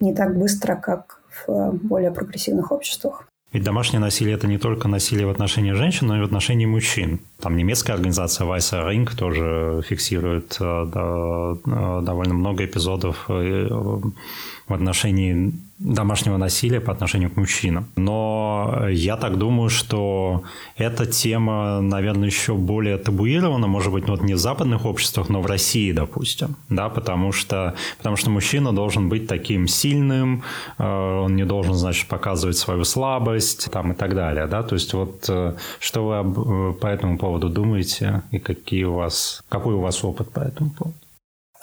не 0.00 0.14
так 0.14 0.36
быстро, 0.36 0.76
как 0.76 1.20
в 1.46 1.72
более 1.72 2.10
прогрессивных 2.10 2.70
обществах. 2.70 3.26
Ведь 3.54 3.62
домашнее 3.62 4.00
насилие– 4.00 4.34
это 4.36 4.48
не 4.48 4.58
только 4.58 4.88
насилие 4.88 5.28
в 5.28 5.30
отношении 5.30 5.70
женщин, 5.74 6.08
но 6.08 6.16
и 6.16 6.20
в 6.20 6.24
отношении 6.24 6.66
мужчин. 6.66 7.20
Там 7.38 7.56
немецкая 7.56 7.92
организация 7.92 8.48
Weißer 8.48 8.84
Ring 8.84 9.16
тоже 9.16 9.80
фиксирует 9.88 10.56
э, 10.58 10.86
да, 10.92 11.54
э, 11.64 12.02
довольно 12.02 12.34
много 12.34 12.64
эпизодов 12.64 13.26
э, 13.28 13.68
в 13.70 14.74
отношении 14.74 15.52
домашнего 15.78 16.36
насилия 16.36 16.80
по 16.80 16.92
отношению 16.92 17.30
к 17.30 17.36
мужчинам. 17.36 17.86
Но 17.96 18.86
я 18.90 19.16
так 19.16 19.38
думаю, 19.38 19.70
что 19.70 20.42
эта 20.76 21.06
тема, 21.06 21.80
наверное, 21.80 22.28
еще 22.28 22.54
более 22.54 22.96
табуирована, 22.96 23.66
может 23.66 23.92
быть, 23.92 24.08
вот 24.08 24.22
не 24.22 24.34
в 24.34 24.38
западных 24.38 24.84
обществах, 24.84 25.28
но 25.28 25.40
в 25.40 25.46
России, 25.46 25.92
допустим, 25.92 26.56
да, 26.68 26.88
потому 26.88 27.32
что, 27.32 27.74
потому 27.98 28.16
что 28.16 28.30
мужчина 28.30 28.72
должен 28.72 29.08
быть 29.08 29.26
таким 29.26 29.66
сильным, 29.66 30.44
э, 30.78 30.84
он 30.84 31.36
не 31.36 31.44
должен, 31.44 31.74
значит, 31.74 32.08
показывать 32.08 32.56
свою 32.56 32.84
слабость 32.84 33.70
там, 33.70 33.92
и 33.92 33.94
так 33.94 34.14
далее, 34.14 34.46
да, 34.46 34.62
то 34.62 34.74
есть 34.74 34.94
вот 34.94 35.24
э, 35.28 35.54
что 35.80 36.22
вы 36.22 36.74
по 36.74 36.86
этому 36.86 37.18
поводу 37.18 37.48
думаете 37.48 38.22
и 38.30 38.38
какие 38.38 38.84
у 38.84 38.94
вас, 38.94 39.42
какой 39.48 39.74
у 39.74 39.80
вас 39.80 40.04
опыт 40.04 40.30
по 40.30 40.40
этому 40.40 40.70
поводу? 40.70 41.03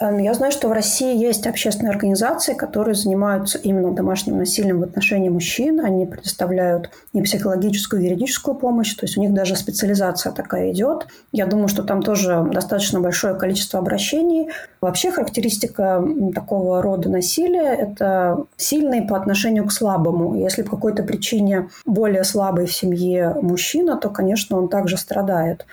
Эм, 0.02 0.18
я 0.18 0.34
знаю, 0.34 0.50
что 0.50 0.68
в 0.68 0.72
России 0.72 1.16
есть 1.16 1.46
общественные 1.46 1.92
организации, 1.92 2.54
которые 2.54 2.96
занимаются 2.96 3.58
именно 3.58 3.92
домашним 3.92 4.36
насилием 4.36 4.80
в 4.80 4.82
отношении 4.82 5.28
мужчин. 5.28 5.78
Они 5.80 6.06
предоставляют 6.06 6.90
не 7.12 7.22
психологическую, 7.22 8.02
юридическую 8.02 8.56
помощь, 8.56 8.92
то 8.94 9.04
есть 9.06 9.16
у 9.16 9.20
них 9.20 9.32
даже 9.32 9.54
специализация 9.54 10.32
такая 10.32 10.72
идет. 10.72 11.06
Я 11.30 11.46
думаю, 11.46 11.68
что 11.68 11.84
там 11.84 12.02
тоже 12.02 12.44
достаточно 12.52 12.98
большое 12.98 13.36
количество 13.36 13.78
обращений. 13.78 14.50
Вообще 14.80 15.12
характеристика 15.12 16.04
такого 16.34 16.82
рода 16.82 17.08
насилия– 17.08 17.72
это 17.78 18.44
сильный 18.56 19.02
по 19.02 19.16
отношению 19.16 19.66
к 19.66 19.72
слабому. 19.72 20.34
Если 20.34 20.62
по 20.62 20.70
какой-то 20.70 21.04
причине 21.04 21.68
более 21.86 22.24
слабый 22.24 22.66
в 22.66 22.74
семье 22.74 23.36
мужчина, 23.40 23.96
то, 23.96 24.10
конечно, 24.10 24.58
он 24.58 24.68
также 24.68 24.96
страдает. 24.96 25.64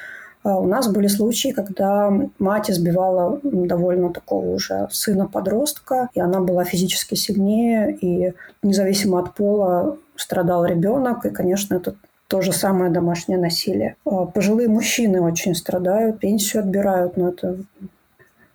А 0.43 0.58
у 0.58 0.65
нас 0.65 0.88
были 0.88 1.08
случаи, 1.08 1.49
когда 1.49 2.12
мать 2.39 2.71
избивала 2.71 3.39
довольно 3.43 4.13
такого 4.13 4.56
уже 4.56 4.88
сына-подростка, 4.89 6.10
и 6.13 6.21
она 6.21 6.39
была 6.39 6.63
физически 6.63 7.15
сильнее, 7.15 7.97
и 7.99 8.34
независимо 8.63 9.19
от 9.19 9.34
пола 9.34 9.97
страдал 10.15 10.65
ребенок, 10.65 11.25
и, 11.25 11.30
конечно, 11.30 11.75
это 11.75 11.95
то 12.28 12.41
же 12.41 12.54
самое 12.54 12.91
домашнее 12.91 13.39
насилие. 13.39 13.95
А 14.06 14.25
пожилые 14.25 14.69
мужчины 14.69 15.19
очень 15.19 15.56
страдают, 15.56 16.19
пенсию 16.19 16.62
отбирают, 16.62 17.17
но 17.17 17.30
это 17.30 17.58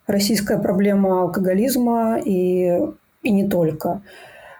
российская 0.07 0.57
проблема 0.57 1.23
алкоголизма 1.23 2.17
и, 2.23 2.79
и 3.21 3.31
не 3.31 3.47
только. 3.47 4.01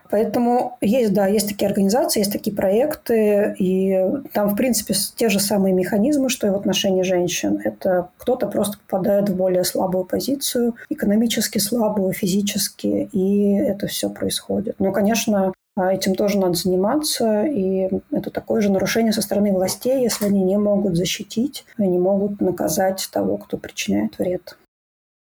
Поэтому 0.10 0.78
есть, 0.82 1.13
да, 1.13 1.28
есть 1.28 1.50
такие 1.50 1.68
организации, 1.68 2.20
есть 2.20 2.32
такие 2.32 2.56
проекты, 2.56 3.56
и 3.60 4.00
там, 4.34 4.50
в 4.50 4.56
принципе, 4.56 4.94
те 5.15 5.30
же 5.30 5.39
самые 5.39 5.74
механизмы, 5.74 6.30
что 6.30 6.48
и 6.48 6.50
в 6.50 6.56
отношении 6.56 7.04
женщин. 7.04 7.60
Это 7.63 8.10
кто-то 8.18 8.48
просто 8.48 8.78
попадает 8.88 9.30
в 9.30 9.36
более 9.36 9.63
слабую 9.63 10.06
позицию, 10.06 10.76
экономически 10.89 11.58
слабую, 11.58 12.13
физически, 12.13 13.10
и 13.12 13.54
это 13.56 13.88
все 13.88 14.10
происходит. 14.10 14.76
Но, 14.80 14.91
конечно, 14.91 15.54
Этим 15.78 16.15
тоже 16.15 16.39
надо 16.39 16.54
заниматься, 16.54 17.44
и 17.44 17.89
это 18.10 18.32
такое 18.32 18.62
же 18.62 18.72
нарушение 18.72 19.12
со 19.12 19.22
стороны 19.22 19.52
властей, 19.52 20.02
если 20.02 20.28
они 20.28 20.41
не 20.41 20.58
могут 20.58 20.96
защитить, 20.96 21.65
не 21.78 22.00
могут 22.00 22.39
наказать 22.39 23.10
того, 23.12 23.36
кто 23.36 23.58
причиняет 23.58 24.18
вред. 24.18 24.58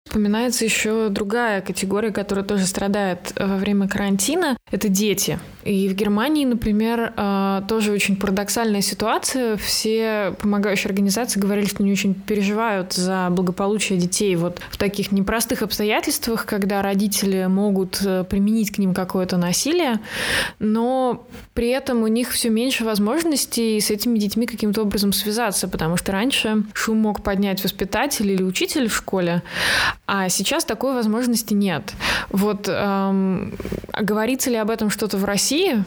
Упоминается 0.09 0.65
еще 0.65 1.09
другая 1.09 1.61
категория, 1.61 2.11
которая 2.11 2.45
тоже 2.45 2.67
страдает 2.67 3.33
э, 3.37 3.47
во 3.47 3.57
время 3.57 3.87
карантина. 3.87 4.57
Это 4.69 4.89
дети. 4.89 5.39
И 5.63 5.89
в 5.89 5.95
Германии, 5.95 6.45
например, 6.45 7.13
э, 7.17 7.63
тоже 7.69 7.93
очень 7.93 8.17
парадоксальная 8.17 8.81
ситуация. 8.81 9.57
Все 9.57 10.35
помогающие 10.41 10.89
организации 10.89 11.39
говорили, 11.39 11.67
что 11.67 11.85
не 11.85 11.93
очень 11.93 12.15
переживают 12.15 12.95
за 12.95 13.29
благополучие 13.31 13.99
детей 13.99 14.35
вот 14.35 14.61
в 14.71 14.79
таких 14.79 15.13
непростых 15.13 15.63
обстоятельствах, 15.63 16.45
когда 16.45 16.83
родители 16.83 17.47
могут 17.47 18.03
э, 18.05 18.25
применить 18.25 18.73
к 18.73 18.79
ним 18.79 18.95
какое-то 18.95 19.37
насилие, 19.37 20.01
но 20.59 21.25
при 21.55 21.69
этом 21.69 22.03
у 22.03 22.09
них 22.09 22.31
все 22.33 22.49
меньше 22.49 22.85
возможностей 22.85 23.79
с 23.81 23.91
этими 23.91 24.19
детьми 24.19 24.47
каким-то 24.47 24.83
образом 24.83 25.13
связаться, 25.13 25.69
потому 25.69 25.97
что 25.97 26.11
раньше 26.11 26.65
шум 26.73 26.99
мог 26.99 27.23
поднять 27.23 27.63
воспитатель 27.63 28.29
или 28.29 28.43
учитель 28.43 28.89
в 28.89 28.97
школе, 28.97 29.43
а 30.07 30.29
сейчас 30.29 30.65
такой 30.65 30.95
возможности 30.95 31.55
нет. 31.55 31.95
Вот 32.31 32.69
эм, 32.69 33.55
говорится 33.99 34.51
ли 34.51 34.57
об 34.57 34.71
этом 34.71 34.91
что-то 34.91 35.17
в 35.17 35.25
России? 35.25 35.85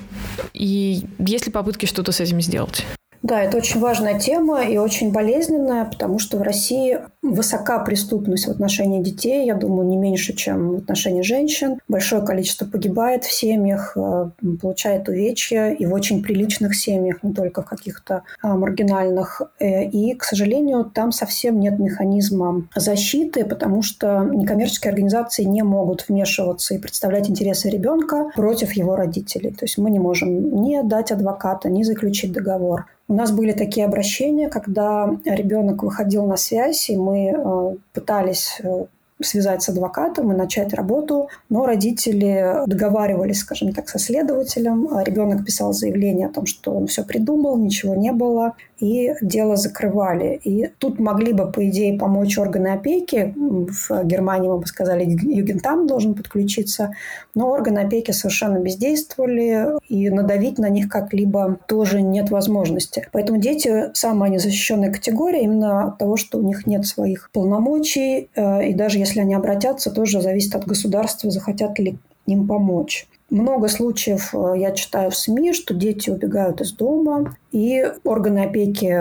И 0.53 1.05
есть 1.19 1.45
ли 1.45 1.51
попытки 1.51 1.85
что-то 1.85 2.11
с 2.11 2.19
этим 2.19 2.41
сделать? 2.41 2.85
Да, 3.23 3.41
это 3.41 3.55
очень 3.55 3.79
важная 3.79 4.19
тема 4.19 4.63
и 4.63 4.77
очень 4.77 5.13
болезненная, 5.13 5.85
потому 5.85 6.19
что 6.19 6.37
в 6.37 6.41
России 6.41 6.99
высока 7.21 7.79
преступность 7.79 8.47
в 8.47 8.51
отношении 8.51 9.01
детей, 9.01 9.45
я 9.45 9.55
думаю, 9.55 9.87
не 9.87 9.95
меньше, 9.95 10.33
чем 10.33 10.71
в 10.71 10.77
отношении 10.79 11.21
женщин. 11.21 11.79
Большое 11.87 12.21
количество 12.21 12.65
погибает 12.65 13.23
в 13.23 13.31
семьях, 13.31 13.95
э, 13.95 14.29
получает 14.61 15.07
увечья 15.07 15.69
и 15.69 15.85
в 15.85 15.93
очень 15.93 16.21
приличных 16.21 16.75
семьях, 16.75 17.23
не 17.23 17.33
только 17.33 17.61
в 17.61 17.65
каких-то 17.65 18.23
а, 18.41 18.57
маргинальных. 18.57 19.41
Э, 19.57 19.85
и, 19.85 20.15
к 20.15 20.25
сожалению, 20.25 20.83
там 20.93 21.13
совсем 21.13 21.61
нет 21.61 21.79
механизма 21.79 22.67
защиты, 22.75 23.45
потому 23.45 23.83
что 23.83 24.29
некоммерческие 24.33 24.89
организации 24.89 25.43
не 25.43 25.63
могут 25.63 26.09
вмешиваться 26.09 26.75
и 26.75 26.77
представлять 26.77 27.29
интересы 27.29 27.69
ребенка 27.69 28.31
против 28.35 28.73
его 28.73 28.97
родителей. 28.97 29.51
То 29.51 29.63
есть 29.63 29.77
мы 29.77 29.91
не 29.91 29.99
можем 29.99 30.61
ни 30.61 30.85
дать 30.85 31.13
адвоката, 31.13 31.69
ни 31.69 31.83
заключить 31.83 32.33
договор. 32.33 32.85
У 33.07 33.13
нас 33.13 33.31
были 33.31 33.51
такие 33.51 33.85
обращения, 33.85 34.49
когда 34.49 35.09
ребенок 35.25 35.83
выходил 35.83 36.25
на 36.25 36.37
связь, 36.37 36.89
и 36.89 36.95
мы 36.95 37.33
э, 37.35 37.75
пытались 37.93 38.59
э, 38.63 38.85
связать 39.21 39.61
с 39.61 39.69
адвокатом 39.69 40.31
и 40.31 40.35
начать 40.35 40.73
работу, 40.73 41.29
но 41.49 41.65
родители 41.65 42.63
договаривались, 42.65 43.39
скажем 43.39 43.73
так, 43.73 43.89
со 43.89 43.99
следователем. 43.99 44.87
Ребенок 45.03 45.45
писал 45.45 45.73
заявление 45.73 46.27
о 46.27 46.31
том, 46.31 46.45
что 46.45 46.71
он 46.73 46.87
все 46.87 47.03
придумал, 47.03 47.57
ничего 47.57 47.95
не 47.95 48.11
было, 48.11 48.53
и 48.83 49.15
дело 49.21 49.55
закрывали. 49.55 50.41
И 50.43 50.67
тут 50.77 50.99
могли 50.99 51.31
бы, 51.31 51.49
по 51.49 51.67
идее, 51.69 51.97
помочь 51.97 52.37
органы 52.37 52.67
опеки. 52.67 53.33
В 53.35 54.03
Германии, 54.03 54.49
мы 54.49 54.57
бы 54.57 54.67
сказали, 54.67 55.05
Югентам 55.05 55.87
должен 55.87 56.15
подключиться, 56.15 56.93
но 57.33 57.49
органы 57.49 57.79
опеки 57.79 58.11
совершенно 58.11 58.59
бездействовали, 58.59 59.79
и 59.87 60.09
надавить 60.09 60.57
на 60.57 60.67
них 60.67 60.89
как-либо 60.89 61.59
тоже 61.65 62.01
нет 62.01 62.29
возможности. 62.29 63.07
Поэтому 63.13 63.39
дети– 63.39 63.91
самая 63.93 64.29
незащищенная 64.29 64.91
категория 64.91 65.43
именно 65.43 65.85
от 65.85 65.97
того, 65.97 66.17
что 66.17 66.37
у 66.37 66.41
них 66.41 66.67
нет 66.67 66.85
своих 66.85 67.29
полномочий, 67.31 68.29
э, 68.35 68.67
и 68.67 68.73
даже 68.73 68.97
если 68.99 69.21
они 69.21 69.33
обратятся, 69.33 69.91
тоже 69.91 70.21
зависит 70.21 70.55
от 70.55 70.65
государства, 70.65 71.31
захотят 71.31 71.79
ли 71.79 71.97
им 72.25 72.47
помочь. 72.47 73.07
Много 73.33 73.67
случаев 73.67 74.29
э, 74.35 74.53
я 74.57 74.73
читаю 74.73 75.09
в 75.09 75.15
СМИ, 75.15 75.53
что 75.53 75.73
дети 75.73 76.11
убегают 76.11 76.61
из 76.61 76.71
дома, 76.71 77.35
и 77.51 77.83
органы 78.03 78.41
опеки 78.41 78.95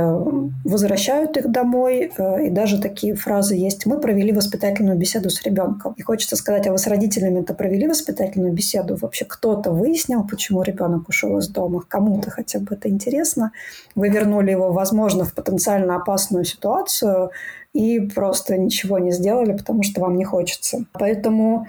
возвращают 0.66 1.37
их 1.37 1.51
домой. 1.51 2.11
Э, 2.16 2.47
и 2.47 2.49
даже 2.49 2.81
такие 2.81 3.14
фразы 3.14 3.57
есть. 3.57 3.85
Мы 3.85 4.01
провели 4.01 4.33
воспитательную 4.33 4.97
беседу 4.97 5.29
с 5.29 5.42
ребенком. 5.42 5.92
И 5.99 6.03
хочется 6.03 6.37
сказать, 6.37 6.66
а 6.66 6.73
вы 6.73 6.79
с 6.79 6.87
родителями 6.87 7.40
это 7.40 7.53
провели 7.53 7.87
воспитательную 7.87 8.55
беседу? 8.55 8.97
Вообще 8.97 9.27
кто-то 9.27 9.71
выяснил, 9.71 10.27
почему 10.27 10.62
ребенок 10.62 11.11
ушел 11.11 11.37
из 11.37 11.49
дома? 11.49 11.83
Кому-то 11.87 12.31
хотя 12.31 12.59
бы 12.59 12.75
это 12.75 12.88
интересно. 12.88 13.53
Вы 13.95 14.09
вернули 14.09 14.51
его, 14.51 14.73
возможно, 14.73 15.27
в 15.27 15.35
потенциально 15.35 15.97
опасную 15.97 16.47
ситуацию 16.47 17.33
и 17.75 18.01
просто 18.01 18.57
ничего 18.57 18.99
не 18.99 19.12
сделали, 19.12 19.53
потому 19.53 19.83
что 19.83 20.01
вам 20.01 20.16
не 20.16 20.25
хочется. 20.25 20.87
Поэтому 20.92 21.66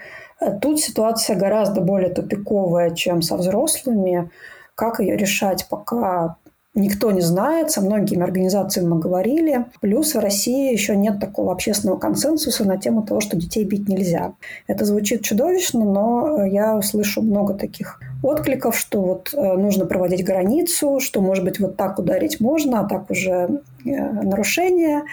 Тут 0.61 0.79
ситуация 0.79 1.37
гораздо 1.37 1.81
более 1.81 2.09
тупиковая, 2.09 2.91
чем 2.91 3.21
со 3.21 3.37
взрослыми. 3.37 4.29
Как 4.75 4.99
ее 4.99 5.15
решать, 5.15 5.67
пока 5.69 6.37
никто 6.75 7.11
не 7.11 7.21
знает, 7.21 7.71
со 7.71 7.81
многими 7.81 8.23
организациями 8.23 8.89
мы 8.89 8.99
говорили. 8.99 9.65
Плюс 9.81 10.15
в 10.15 10.19
России 10.19 10.71
еще 10.71 10.95
нет 10.95 11.19
такого 11.19 11.51
общественного 11.51 11.97
консенсуса 11.97 12.65
на 12.65 12.77
тему 12.77 13.03
того, 13.03 13.21
что 13.21 13.37
детей 13.37 13.63
бить 13.63 13.87
нельзя. 13.87 14.33
Это 14.67 14.85
звучит 14.85 15.21
чудовищно, 15.21 15.85
но 15.85 16.45
я 16.45 16.81
слышу 16.81 17.21
много 17.21 17.53
таких 17.53 17.99
откликов, 18.23 18.77
что 18.77 19.01
вот 19.01 19.33
э, 19.33 19.53
нужно 19.53 19.85
проводить 19.85 20.25
границу, 20.25 20.99
что, 20.99 21.21
может 21.21 21.43
быть, 21.43 21.59
вот 21.59 21.77
так 21.77 21.99
ударить 21.99 22.39
можно, 22.39 22.79
а 22.79 22.87
так 22.87 23.11
уже 23.11 23.61
э, 23.85 23.89
нарушение. 23.89 25.03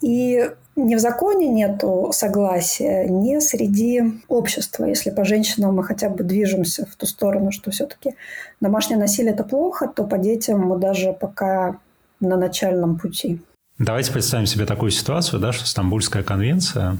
И 0.00 0.50
ни 0.78 0.94
в 0.94 0.98
законе 0.98 1.48
нет 1.48 1.82
согласия, 2.12 3.06
ни 3.08 3.38
среди 3.40 4.02
общества. 4.28 4.84
Если 4.84 5.10
по 5.10 5.24
женщинам 5.24 5.74
мы 5.74 5.84
хотя 5.84 6.08
бы 6.08 6.24
движемся 6.24 6.86
в 6.86 6.96
ту 6.96 7.06
сторону, 7.06 7.50
что 7.50 7.70
все-таки 7.70 8.14
домашнее 8.60 8.98
насилие– 8.98 9.32
это 9.34 9.44
плохо, 9.44 9.88
то 9.88 10.04
по 10.04 10.18
детям 10.18 10.60
мы 10.60 10.78
даже 10.78 11.12
пока 11.12 11.76
на 12.20 12.36
начальном 12.36 12.98
пути. 12.98 13.40
Давайте 13.78 14.12
представим 14.12 14.46
себе 14.46 14.66
такую 14.66 14.90
ситуацию, 14.90 15.40
да, 15.40 15.52
что 15.52 15.66
Стамбульская 15.66 16.22
конвенция 16.22 16.98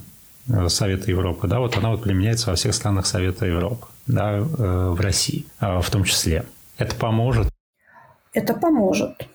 э, 0.49 0.69
Совета 0.69 1.11
Европы, 1.11 1.49
да, 1.49 1.59
вот 1.59 1.77
она 1.77 1.91
вот 1.91 2.03
применяется 2.03 2.51
во 2.51 2.57
всех 2.57 2.75
странах 2.75 3.07
Совета 3.07 3.47
Европы, 3.47 3.87
да, 4.07 4.39
э, 4.39 4.43
в 4.43 5.01
России 5.01 5.47
э, 5.61 5.81
в 5.81 5.91
том 5.91 6.05
числе. 6.05 6.45
Это 6.77 6.95
поможет? 6.95 7.49
Это 8.33 8.55
поможет. 8.55 9.27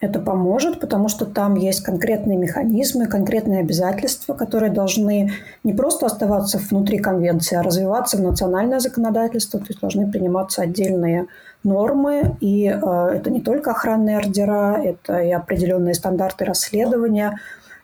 Это 0.00 0.18
поможет, 0.18 0.80
потому 0.80 1.08
что 1.08 1.26
там 1.26 1.56
есть 1.56 1.82
конкретные 1.82 2.38
механизмы, 2.38 3.06
конкретные 3.06 3.60
обязательства, 3.60 4.32
которые 4.32 4.72
должны 4.72 5.32
не 5.62 5.74
просто 5.74 6.06
оставаться 6.06 6.58
внутри 6.58 6.98
конвенции, 6.98 7.56
а 7.56 7.62
развиваться 7.62 8.16
в 8.16 8.22
национальное 8.22 8.80
законодательство, 8.80 9.60
то 9.60 9.66
есть 9.68 9.80
должны 9.80 10.10
приниматься 10.10 10.62
отдельные 10.62 11.26
нормы, 11.64 12.34
и 12.40 12.66
э, 12.66 13.10
это 13.14 13.30
не 13.30 13.42
только 13.42 13.72
охранные 13.72 14.16
ордера, 14.16 14.80
это 14.82 15.18
и 15.18 15.32
определенные 15.32 15.92
стандарты 15.92 16.46
расследования, 16.46 17.38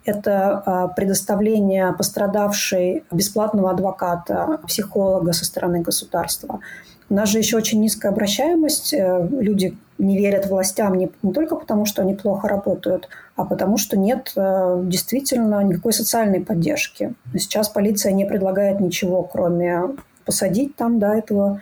это 0.07 0.63
э, 0.65 0.95
предоставление 0.97 1.93
пострадавшей 1.93 3.05
бесплатного 3.13 3.73
адвоката, 3.73 4.59
психолога 4.67 5.35
со 5.35 5.45
стороны 5.45 5.81
государства. 5.81 6.61
У 7.11 7.15
нас 7.15 7.29
же 7.29 7.39
еще 7.39 7.59
очень 7.59 7.83
низкая 7.83 8.11
обращаемость. 8.11 8.95
Э, 8.95 9.29
люди 9.31 9.77
не 9.99 10.19
верят 10.19 10.47
властям 10.47 10.95
не, 10.95 11.11
не 11.23 11.33
только 11.33 11.57
потому, 11.57 11.87
что 11.87 12.03
они 12.03 12.15
плохо 12.15 12.49
работают, 12.49 13.09
а 13.35 13.45
потому 13.45 13.79
что 13.79 13.97
нет 13.97 14.33
э, 14.37 14.83
действительно 14.85 15.63
никакой 15.63 15.93
социальной 15.93 16.41
поддержки. 16.41 17.15
Сейчас 17.35 17.69
полиция 17.69 18.13
не 18.13 18.25
предлагает 18.25 18.81
ничего, 18.81 19.23
кроме 19.23 19.97
посадить 20.25 20.77
там 20.77 20.99
да, 20.99 21.17
этого 21.17 21.61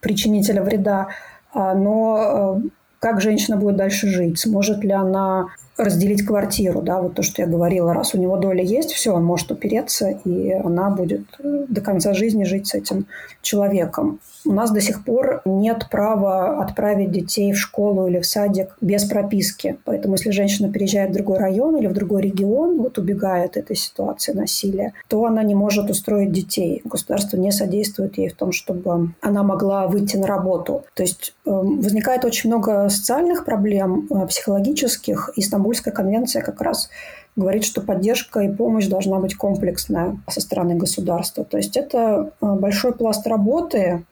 причинителя 0.00 0.62
вреда. 0.62 1.08
А, 1.52 1.74
но 1.74 2.60
э, 2.64 2.68
как 3.00 3.20
женщина 3.20 3.56
будет 3.56 3.76
дальше 3.76 4.08
жить? 4.08 4.38
Сможет 4.38 4.82
ли 4.84 4.92
она 4.92 5.48
разделить 5.78 6.26
квартиру, 6.26 6.82
да, 6.82 7.00
вот 7.00 7.14
то, 7.14 7.22
что 7.22 7.42
я 7.42 7.48
говорила, 7.48 7.94
раз 7.94 8.14
у 8.14 8.18
него 8.18 8.36
доля 8.36 8.62
есть, 8.62 8.92
все, 8.92 9.12
он 9.12 9.24
может 9.24 9.50
упереться, 9.50 10.10
и 10.24 10.50
она 10.52 10.90
будет 10.90 11.22
до 11.38 11.80
конца 11.80 12.12
жизни 12.14 12.44
жить 12.44 12.66
с 12.66 12.74
этим 12.74 13.06
человеком. 13.42 14.20
У 14.44 14.52
нас 14.52 14.70
до 14.70 14.80
сих 14.80 15.04
пор 15.04 15.42
нет 15.44 15.88
права 15.90 16.62
отправить 16.62 17.10
детей 17.10 17.52
в 17.52 17.58
школу 17.58 18.08
или 18.08 18.18
в 18.18 18.26
садик 18.26 18.76
без 18.80 19.04
прописки. 19.04 19.76
Поэтому 19.84 20.14
если 20.14 20.30
женщина 20.30 20.72
переезжает 20.72 21.10
в 21.10 21.14
другой 21.14 21.38
район 21.38 21.76
или 21.76 21.86
в 21.86 21.92
другой 21.92 22.22
регион, 22.22 22.78
вот 22.78 22.98
убегает 22.98 23.56
этой 23.56 23.76
ситуации 23.76 24.32
насилия, 24.32 24.94
то 25.08 25.24
она 25.24 25.42
не 25.42 25.54
может 25.54 25.90
устроить 25.90 26.32
детей. 26.32 26.80
Государство 26.84 27.36
не 27.36 27.52
содействует 27.52 28.16
ей 28.16 28.28
в 28.28 28.34
том, 28.34 28.52
чтобы 28.52 29.12
она 29.20 29.42
могла 29.42 29.86
выйти 29.86 30.16
на 30.16 30.26
работу. 30.26 30.84
То 30.94 31.02
есть 31.02 31.34
э, 31.44 31.50
возникает 31.50 32.24
очень 32.24 32.48
много 32.48 32.88
социальных 32.88 33.44
проблем, 33.44 34.06
э, 34.10 34.26
психологических. 34.26 35.30
И 35.36 35.42
Стамбульская 35.68 35.92
конвенция 35.92 36.42
как 36.42 36.62
раз 36.62 36.88
говорит, 37.36 37.64
что 37.64 37.82
поддержка 37.82 38.40
и 38.40 38.52
помощь 38.52 38.86
должна 38.86 39.18
быть 39.18 39.34
комплексная 39.34 40.18
со 40.26 40.40
стороны 40.40 40.76
государства. 40.76 41.44
То 41.44 41.58
есть 41.58 41.76
это 41.76 42.32
э, 42.40 42.54
большой 42.54 42.92
пласт 42.92 43.26
работы, 43.26 44.04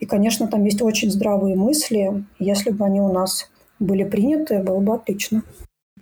и, 0.00 0.06
конечно, 0.06 0.48
там 0.48 0.64
есть 0.64 0.82
очень 0.82 1.10
здравые 1.10 1.54
мысли. 1.54 2.24
Если 2.40 2.70
бы 2.70 2.84
они 2.84 3.00
у 3.00 3.12
нас 3.12 3.48
были 3.78 4.02
приняты, 4.02 4.58
было 4.58 4.80
бы 4.80 4.94
отлично. 4.94 5.42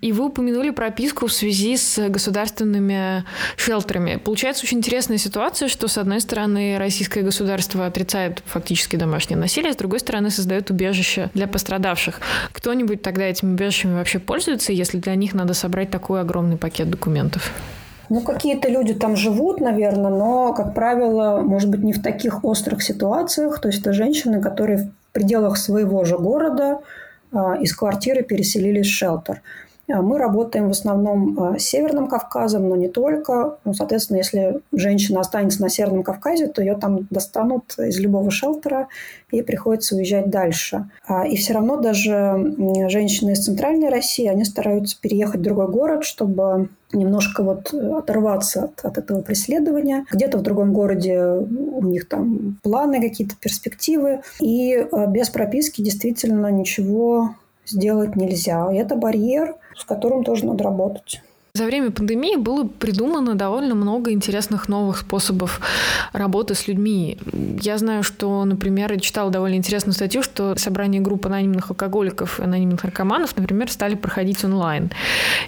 И 0.03 0.11
вы 0.11 0.27
упомянули 0.27 0.71
прописку 0.71 1.29
в 1.29 1.33
связи 1.33 1.77
с 1.77 2.09
государственными 2.09 3.25
шелтерами. 3.57 4.17
Получается 4.17 4.65
очень 4.65 4.79
интересная 4.79 5.17
ситуация, 5.17 5.69
что, 5.69 5.87
с 5.87 5.97
одной 5.97 6.21
стороны, 6.21 6.77
российское 6.77 7.23
государство 7.23 7.87
отрицает 7.87 8.43
фактически 8.45 8.97
домашнее 8.97 9.39
насилие, 9.39 9.73
с 9.73 9.77
другой 9.77 10.01
стороны, 10.01 10.31
создает 10.31 10.71
убежище 10.71 11.31
для 11.35 11.47
пострадавших. 11.47 12.21
Кто-нибудь 12.53 13.01
тогда 13.03 13.27
этими 13.27 13.53
убежищами 13.53 13.95
вообще 13.95 14.19
пользуется, 14.19 14.73
если 14.73 14.99
для 14.99 15.15
них 15.15 15.35
надо 15.35 15.55
собрать 15.55 15.91
такой 15.91 16.21
огромный 16.21 16.57
пакет 16.57 16.91
документов? 16.91 17.53
Ну, 18.09 18.23
какие-то 18.23 18.69
люди 18.69 18.95
там 18.95 19.15
живут, 19.15 19.61
наверное, 19.61 20.11
но, 20.11 20.53
как 20.53 20.75
правило, 20.75 21.41
может 21.41 21.71
быть, 21.71 21.85
не 21.85 21.93
в 21.93 22.03
таких 22.03 22.45
острых 22.45 22.83
ситуациях. 22.83 23.61
То 23.61 23.69
есть 23.69 23.83
это 23.83 23.93
женщины, 23.93 24.43
которые 24.43 24.79
в 24.79 24.91
пределах 25.13 25.57
своего 25.57 26.05
же 26.05 26.19
города 26.19 26.81
а, 27.33 27.55
из 27.55 27.73
квартиры 27.73 28.25
переселились 28.25 28.89
в 28.89 28.91
шелтер. 28.91 29.43
А, 29.93 30.03
мы 30.03 30.19
работаем 30.19 30.69
в 30.69 30.71
основном 30.71 31.57
с 31.59 31.63
Северным 31.63 32.09
Кавказом, 32.09 32.69
но 32.69 32.77
не 32.77 32.89
только. 32.89 33.59
Ну, 33.65 33.75
соответственно, 33.75 34.19
если 34.19 34.61
женщина 34.73 35.21
останется 35.21 35.61
на 35.61 35.69
Северном 35.69 36.03
Кавказе, 36.03 36.47
то 36.47 36.63
ее 36.63 36.77
там 36.77 37.07
достанут 37.11 37.75
из 37.79 37.99
любого 37.99 38.31
шелтера 38.31 38.89
и 39.31 39.43
приходится 39.43 39.97
уезжать 39.97 40.31
дальше. 40.31 40.89
А, 41.07 41.27
и 41.27 41.37
все 41.37 41.55
равно 41.55 41.77
даже 41.77 42.55
женщины 42.89 43.33
из 43.33 43.45
Центральной 43.45 43.89
России, 43.89 44.27
они 44.27 44.45
стараются 44.45 44.99
переехать 45.01 45.41
в 45.41 45.45
другой 45.45 45.69
город, 45.69 46.05
чтобы 46.05 46.69
немножко 46.93 47.43
вот 47.43 47.73
оторваться 47.73 48.65
от, 48.65 48.85
от 48.85 48.99
этого 48.99 49.23
преследования. 49.23 50.05
Где-то 50.11 50.39
в 50.39 50.43
другом 50.43 50.73
городе 50.73 51.21
у 51.21 51.83
них 51.85 52.09
там 52.09 52.59
планы 52.63 53.01
какие-то, 53.01 53.35
перспективы. 53.41 54.21
И 54.41 54.87
без 55.09 55.31
прописки 55.31 55.81
действительно 55.83 56.49
ничего 56.49 57.35
сделать 57.67 58.17
нельзя. 58.17 58.73
И 58.73 58.77
это 58.77 58.97
барьер, 58.97 59.57
с 59.77 59.85
которым 59.85 60.25
тоже 60.25 60.47
надо 60.47 60.65
работать. 60.65 61.23
За 61.55 61.67
время 61.67 61.91
пандемии 61.91 62.37
было 62.37 62.67
придумано 62.67 63.35
довольно 63.35 63.75
много 63.75 64.11
интересных 64.11 64.71
новых 64.71 64.97
способов 64.97 65.61
работы 66.15 66.55
с 66.55 66.67
людьми. 66.67 67.19
Я 67.61 67.77
знаю, 67.77 68.03
что, 68.03 68.43
например, 68.47 68.91
я 68.91 68.99
читала 68.99 69.31
довольно 69.31 69.57
интересную 69.57 69.93
статью, 69.93 70.23
что 70.23 70.57
собрание 70.57 71.03
групп 71.03 71.27
анонимных 71.27 71.69
алкоголиков 71.69 72.41
и 72.41 72.45
анонимных 72.45 72.83
наркоманов, 72.85 73.37
например, 73.37 73.71
стали 73.71 73.97
проходить 73.97 74.43
онлайн. 74.47 74.93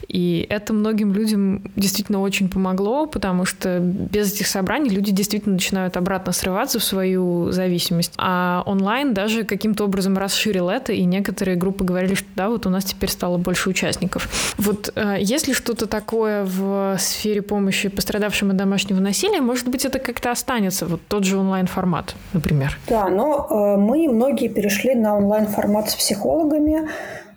И 0.06 0.46
это 0.50 0.74
многим 0.74 1.14
людям 1.14 1.62
действительно 1.74 2.20
очень 2.20 2.50
помогло, 2.50 3.06
потому 3.06 3.46
что 3.46 3.78
без 3.78 4.34
этих 4.34 4.46
собраний 4.46 4.90
люди 4.90 5.10
действительно 5.10 5.54
начинают 5.54 5.96
обратно 5.96 6.32
срываться 6.32 6.78
в 6.78 6.84
свою 6.84 7.50
зависимость. 7.50 8.12
А 8.18 8.62
онлайн 8.66 9.14
даже 9.14 9.44
каким-то 9.44 9.84
образом 9.84 10.18
расширил 10.18 10.68
это, 10.68 10.92
и 10.92 11.02
некоторые 11.04 11.56
группы 11.56 11.82
говорили, 11.82 12.14
что 12.14 12.28
да, 12.36 12.50
вот 12.50 12.66
у 12.66 12.68
нас 12.68 12.84
теперь 12.84 13.08
стало 13.08 13.38
больше 13.38 13.70
участников. 13.70 14.54
Вот 14.58 14.92
э, 14.94 15.16
если 15.18 15.54
что-то 15.54 15.93
такое 15.94 16.44
в 16.44 16.96
сфере 16.98 17.40
помощи 17.40 17.88
пострадавшим 17.88 18.50
от 18.50 18.56
домашнего 18.56 18.98
насилия, 18.98 19.40
может 19.40 19.68
быть, 19.68 19.84
это 19.84 20.00
как-то 20.00 20.32
останется, 20.32 20.86
вот 20.86 21.00
тот 21.06 21.22
же 21.22 21.38
онлайн-формат, 21.38 22.16
например. 22.32 22.76
Да, 22.88 23.08
но 23.08 23.46
э, 23.48 23.76
мы 23.78 24.08
многие 24.08 24.48
перешли 24.48 24.96
на 24.96 25.16
онлайн-формат 25.16 25.90
с 25.90 25.94
психологами, 25.94 26.88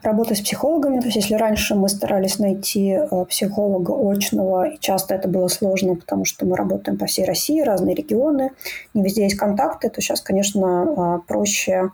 работа 0.01 0.33
с 0.33 0.41
психологами. 0.41 0.99
То 1.01 1.05
есть 1.05 1.17
если 1.17 1.35
раньше 1.35 1.75
мы 1.75 1.87
старались 1.87 2.39
найти 2.39 2.93
э, 2.93 3.25
психолога 3.29 3.91
очного, 3.91 4.69
и 4.69 4.79
часто 4.79 5.13
это 5.13 5.27
было 5.27 5.49
сложно, 5.49 5.95
потому 5.95 6.25
что 6.25 6.47
мы 6.47 6.55
работаем 6.55 6.97
по 6.97 7.05
всей 7.05 7.25
России, 7.25 7.61
разные 7.61 7.93
регионы, 7.93 8.53
не 8.95 9.03
везде 9.03 9.21
есть 9.23 9.37
контакты, 9.37 9.89
то 9.89 10.01
сейчас, 10.01 10.21
конечно, 10.21 11.19
э, 11.21 11.27
проще 11.27 11.91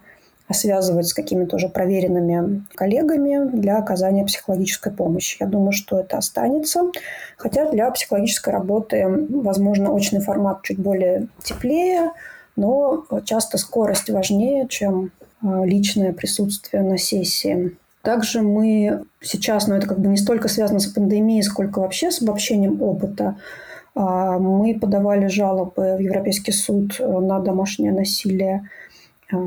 связывать 0.52 1.06
с 1.06 1.14
какими-то 1.14 1.56
уже 1.56 1.68
проверенными 1.68 2.64
коллегами 2.74 3.48
для 3.48 3.78
оказания 3.78 4.26
психологической 4.26 4.92
помощи. 4.92 5.38
Я 5.40 5.46
думаю, 5.46 5.72
что 5.72 5.98
это 5.98 6.18
останется. 6.18 6.82
Хотя 7.38 7.70
для 7.70 7.90
психологической 7.90 8.52
работы, 8.52 9.06
возможно, 9.30 9.90
очный 9.92 10.20
формат 10.20 10.62
чуть 10.62 10.78
более 10.78 11.28
теплее, 11.42 12.12
но 12.56 13.04
часто 13.24 13.56
скорость 13.56 14.10
важнее, 14.10 14.68
чем 14.68 15.12
а, 15.42 15.64
личное 15.64 16.12
присутствие 16.12 16.82
на 16.82 16.98
сессии. 16.98 17.76
Также 18.02 18.42
мы 18.42 19.04
сейчас, 19.22 19.66
но 19.66 19.76
это 19.76 19.86
как 19.86 19.98
бы 19.98 20.08
не 20.08 20.18
столько 20.18 20.48
связано 20.48 20.78
с 20.78 20.86
пандемией, 20.86 21.42
сколько 21.42 21.78
вообще 21.78 22.10
с 22.10 22.20
обобщением 22.20 22.82
опыта, 22.82 23.38
а, 23.94 24.38
мы 24.38 24.78
подавали 24.78 25.26
жалобы 25.28 25.96
в 25.96 26.00
Европейский 26.00 26.52
суд 26.52 27.00
на 27.00 27.40
домашнее 27.40 27.92
насилие 27.92 28.68
Э, 28.68 28.83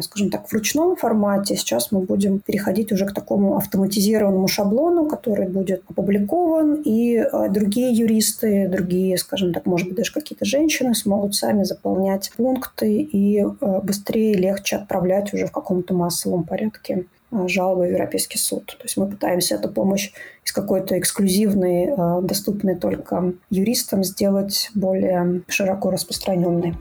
скажем 0.02 0.30
так, 0.30 0.48
в 0.48 0.54
ручном 0.54 0.96
формате. 0.96 1.56
Сейчас 1.56 1.92
мы 1.92 2.02
будем 2.02 2.40
переходить 2.40 2.92
уже 2.92 3.06
к 3.06 3.14
такому 3.14 3.58
автоматизированному 3.58 4.48
шаблону, 4.48 5.08
который 5.08 5.48
будет 5.48 5.84
опубликован, 5.90 6.82
и 6.84 7.18
э, 7.18 7.50
другие 7.50 7.92
юристы, 7.92 8.68
другие, 8.68 9.18
скажем 9.18 9.54
так, 9.54 9.66
может 9.66 9.88
быть, 9.88 9.98
даже 9.98 10.14
какие-то 10.14 10.46
женщины 10.46 10.96
смогут 10.96 11.36
сами 11.36 11.64
заполнять 11.64 12.32
пункты 12.36 13.02
и 13.02 13.40
э, 13.40 13.46
быстрее 13.84 14.34
легче 14.34 14.78
отправлять 14.78 15.34
уже 15.34 15.46
в 15.46 15.52
каком-то 15.52 15.94
массовом 15.94 16.44
порядке 16.44 17.06
жалобы 17.32 17.88
в 17.88 17.92
Европейский 17.92 18.38
суд. 18.38 18.66
То 18.66 18.84
есть 18.84 18.96
мы 18.96 19.08
пытаемся 19.08 19.56
эту 19.56 19.68
помощь 19.70 20.12
из 20.46 20.54
какой-то 20.54 20.98
эксклюзивной, 20.98 22.24
доступной 22.24 22.76
только 22.76 23.34
юристам, 23.50 24.06
сделать 24.06 24.72
более 24.74 25.42
широко 25.50 25.92
распространенной. 25.92 26.76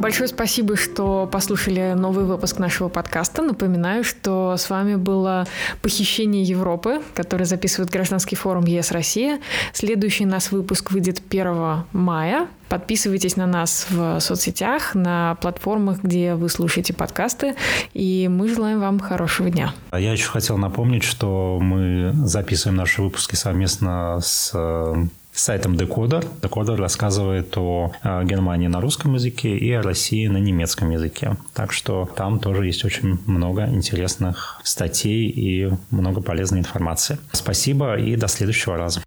Большое 0.00 0.28
спасибо, 0.28 0.76
что 0.76 1.28
послушали 1.30 1.92
новый 1.92 2.24
выпуск 2.24 2.58
нашего 2.58 2.88
подкаста. 2.88 3.42
Напоминаю, 3.42 4.02
что 4.02 4.56
с 4.56 4.70
вами 4.70 4.94
было 4.94 5.46
«Похищение 5.82 6.42
Европы», 6.42 7.02
который 7.14 7.44
записывает 7.44 7.90
Гражданский 7.90 8.34
форум 8.34 8.64
ЕС 8.64 8.92
Россия. 8.92 9.40
Следующий 9.74 10.24
нас 10.24 10.52
выпуск 10.52 10.90
выйдет 10.90 11.20
1 11.28 11.84
мая. 11.92 12.48
Подписывайтесь 12.70 13.36
на 13.36 13.46
нас 13.46 13.88
в 13.90 14.20
соцсетях, 14.20 14.94
на 14.94 15.34
платформах, 15.42 16.02
где 16.02 16.34
вы 16.34 16.48
слушаете 16.48 16.94
подкасты. 16.94 17.54
И 17.92 18.26
мы 18.28 18.48
желаем 18.48 18.80
вам 18.80 19.00
хорошего 19.00 19.50
дня. 19.50 19.74
А 19.90 20.00
я 20.00 20.12
еще 20.12 20.30
хотел 20.30 20.56
напомнить, 20.56 21.04
что 21.04 21.58
мы 21.60 22.12
записываем 22.24 22.78
наши 22.78 23.02
выпуски 23.02 23.34
совместно 23.34 24.18
с 24.22 24.52
э, 24.54 24.94
сайтом 25.32 25.76
Декодер. 25.76 26.24
Декодер 26.42 26.76
рассказывает 26.76 27.56
о 27.56 27.92
Германии 28.24 28.68
на 28.68 28.80
русском 28.80 29.14
языке 29.14 29.56
и 29.56 29.72
о 29.72 29.82
России 29.82 30.26
на 30.26 30.38
немецком 30.38 30.90
языке. 30.90 31.36
Так 31.54 31.72
что 31.72 32.08
там 32.16 32.38
тоже 32.38 32.66
есть 32.66 32.84
очень 32.84 33.18
много 33.26 33.66
интересных 33.66 34.60
статей 34.64 35.28
и 35.28 35.70
много 35.90 36.20
полезной 36.20 36.60
информации. 36.60 37.18
Спасибо 37.32 37.96
и 37.98 38.16
до 38.16 38.28
следующего 38.28 38.76
раза. 38.76 39.02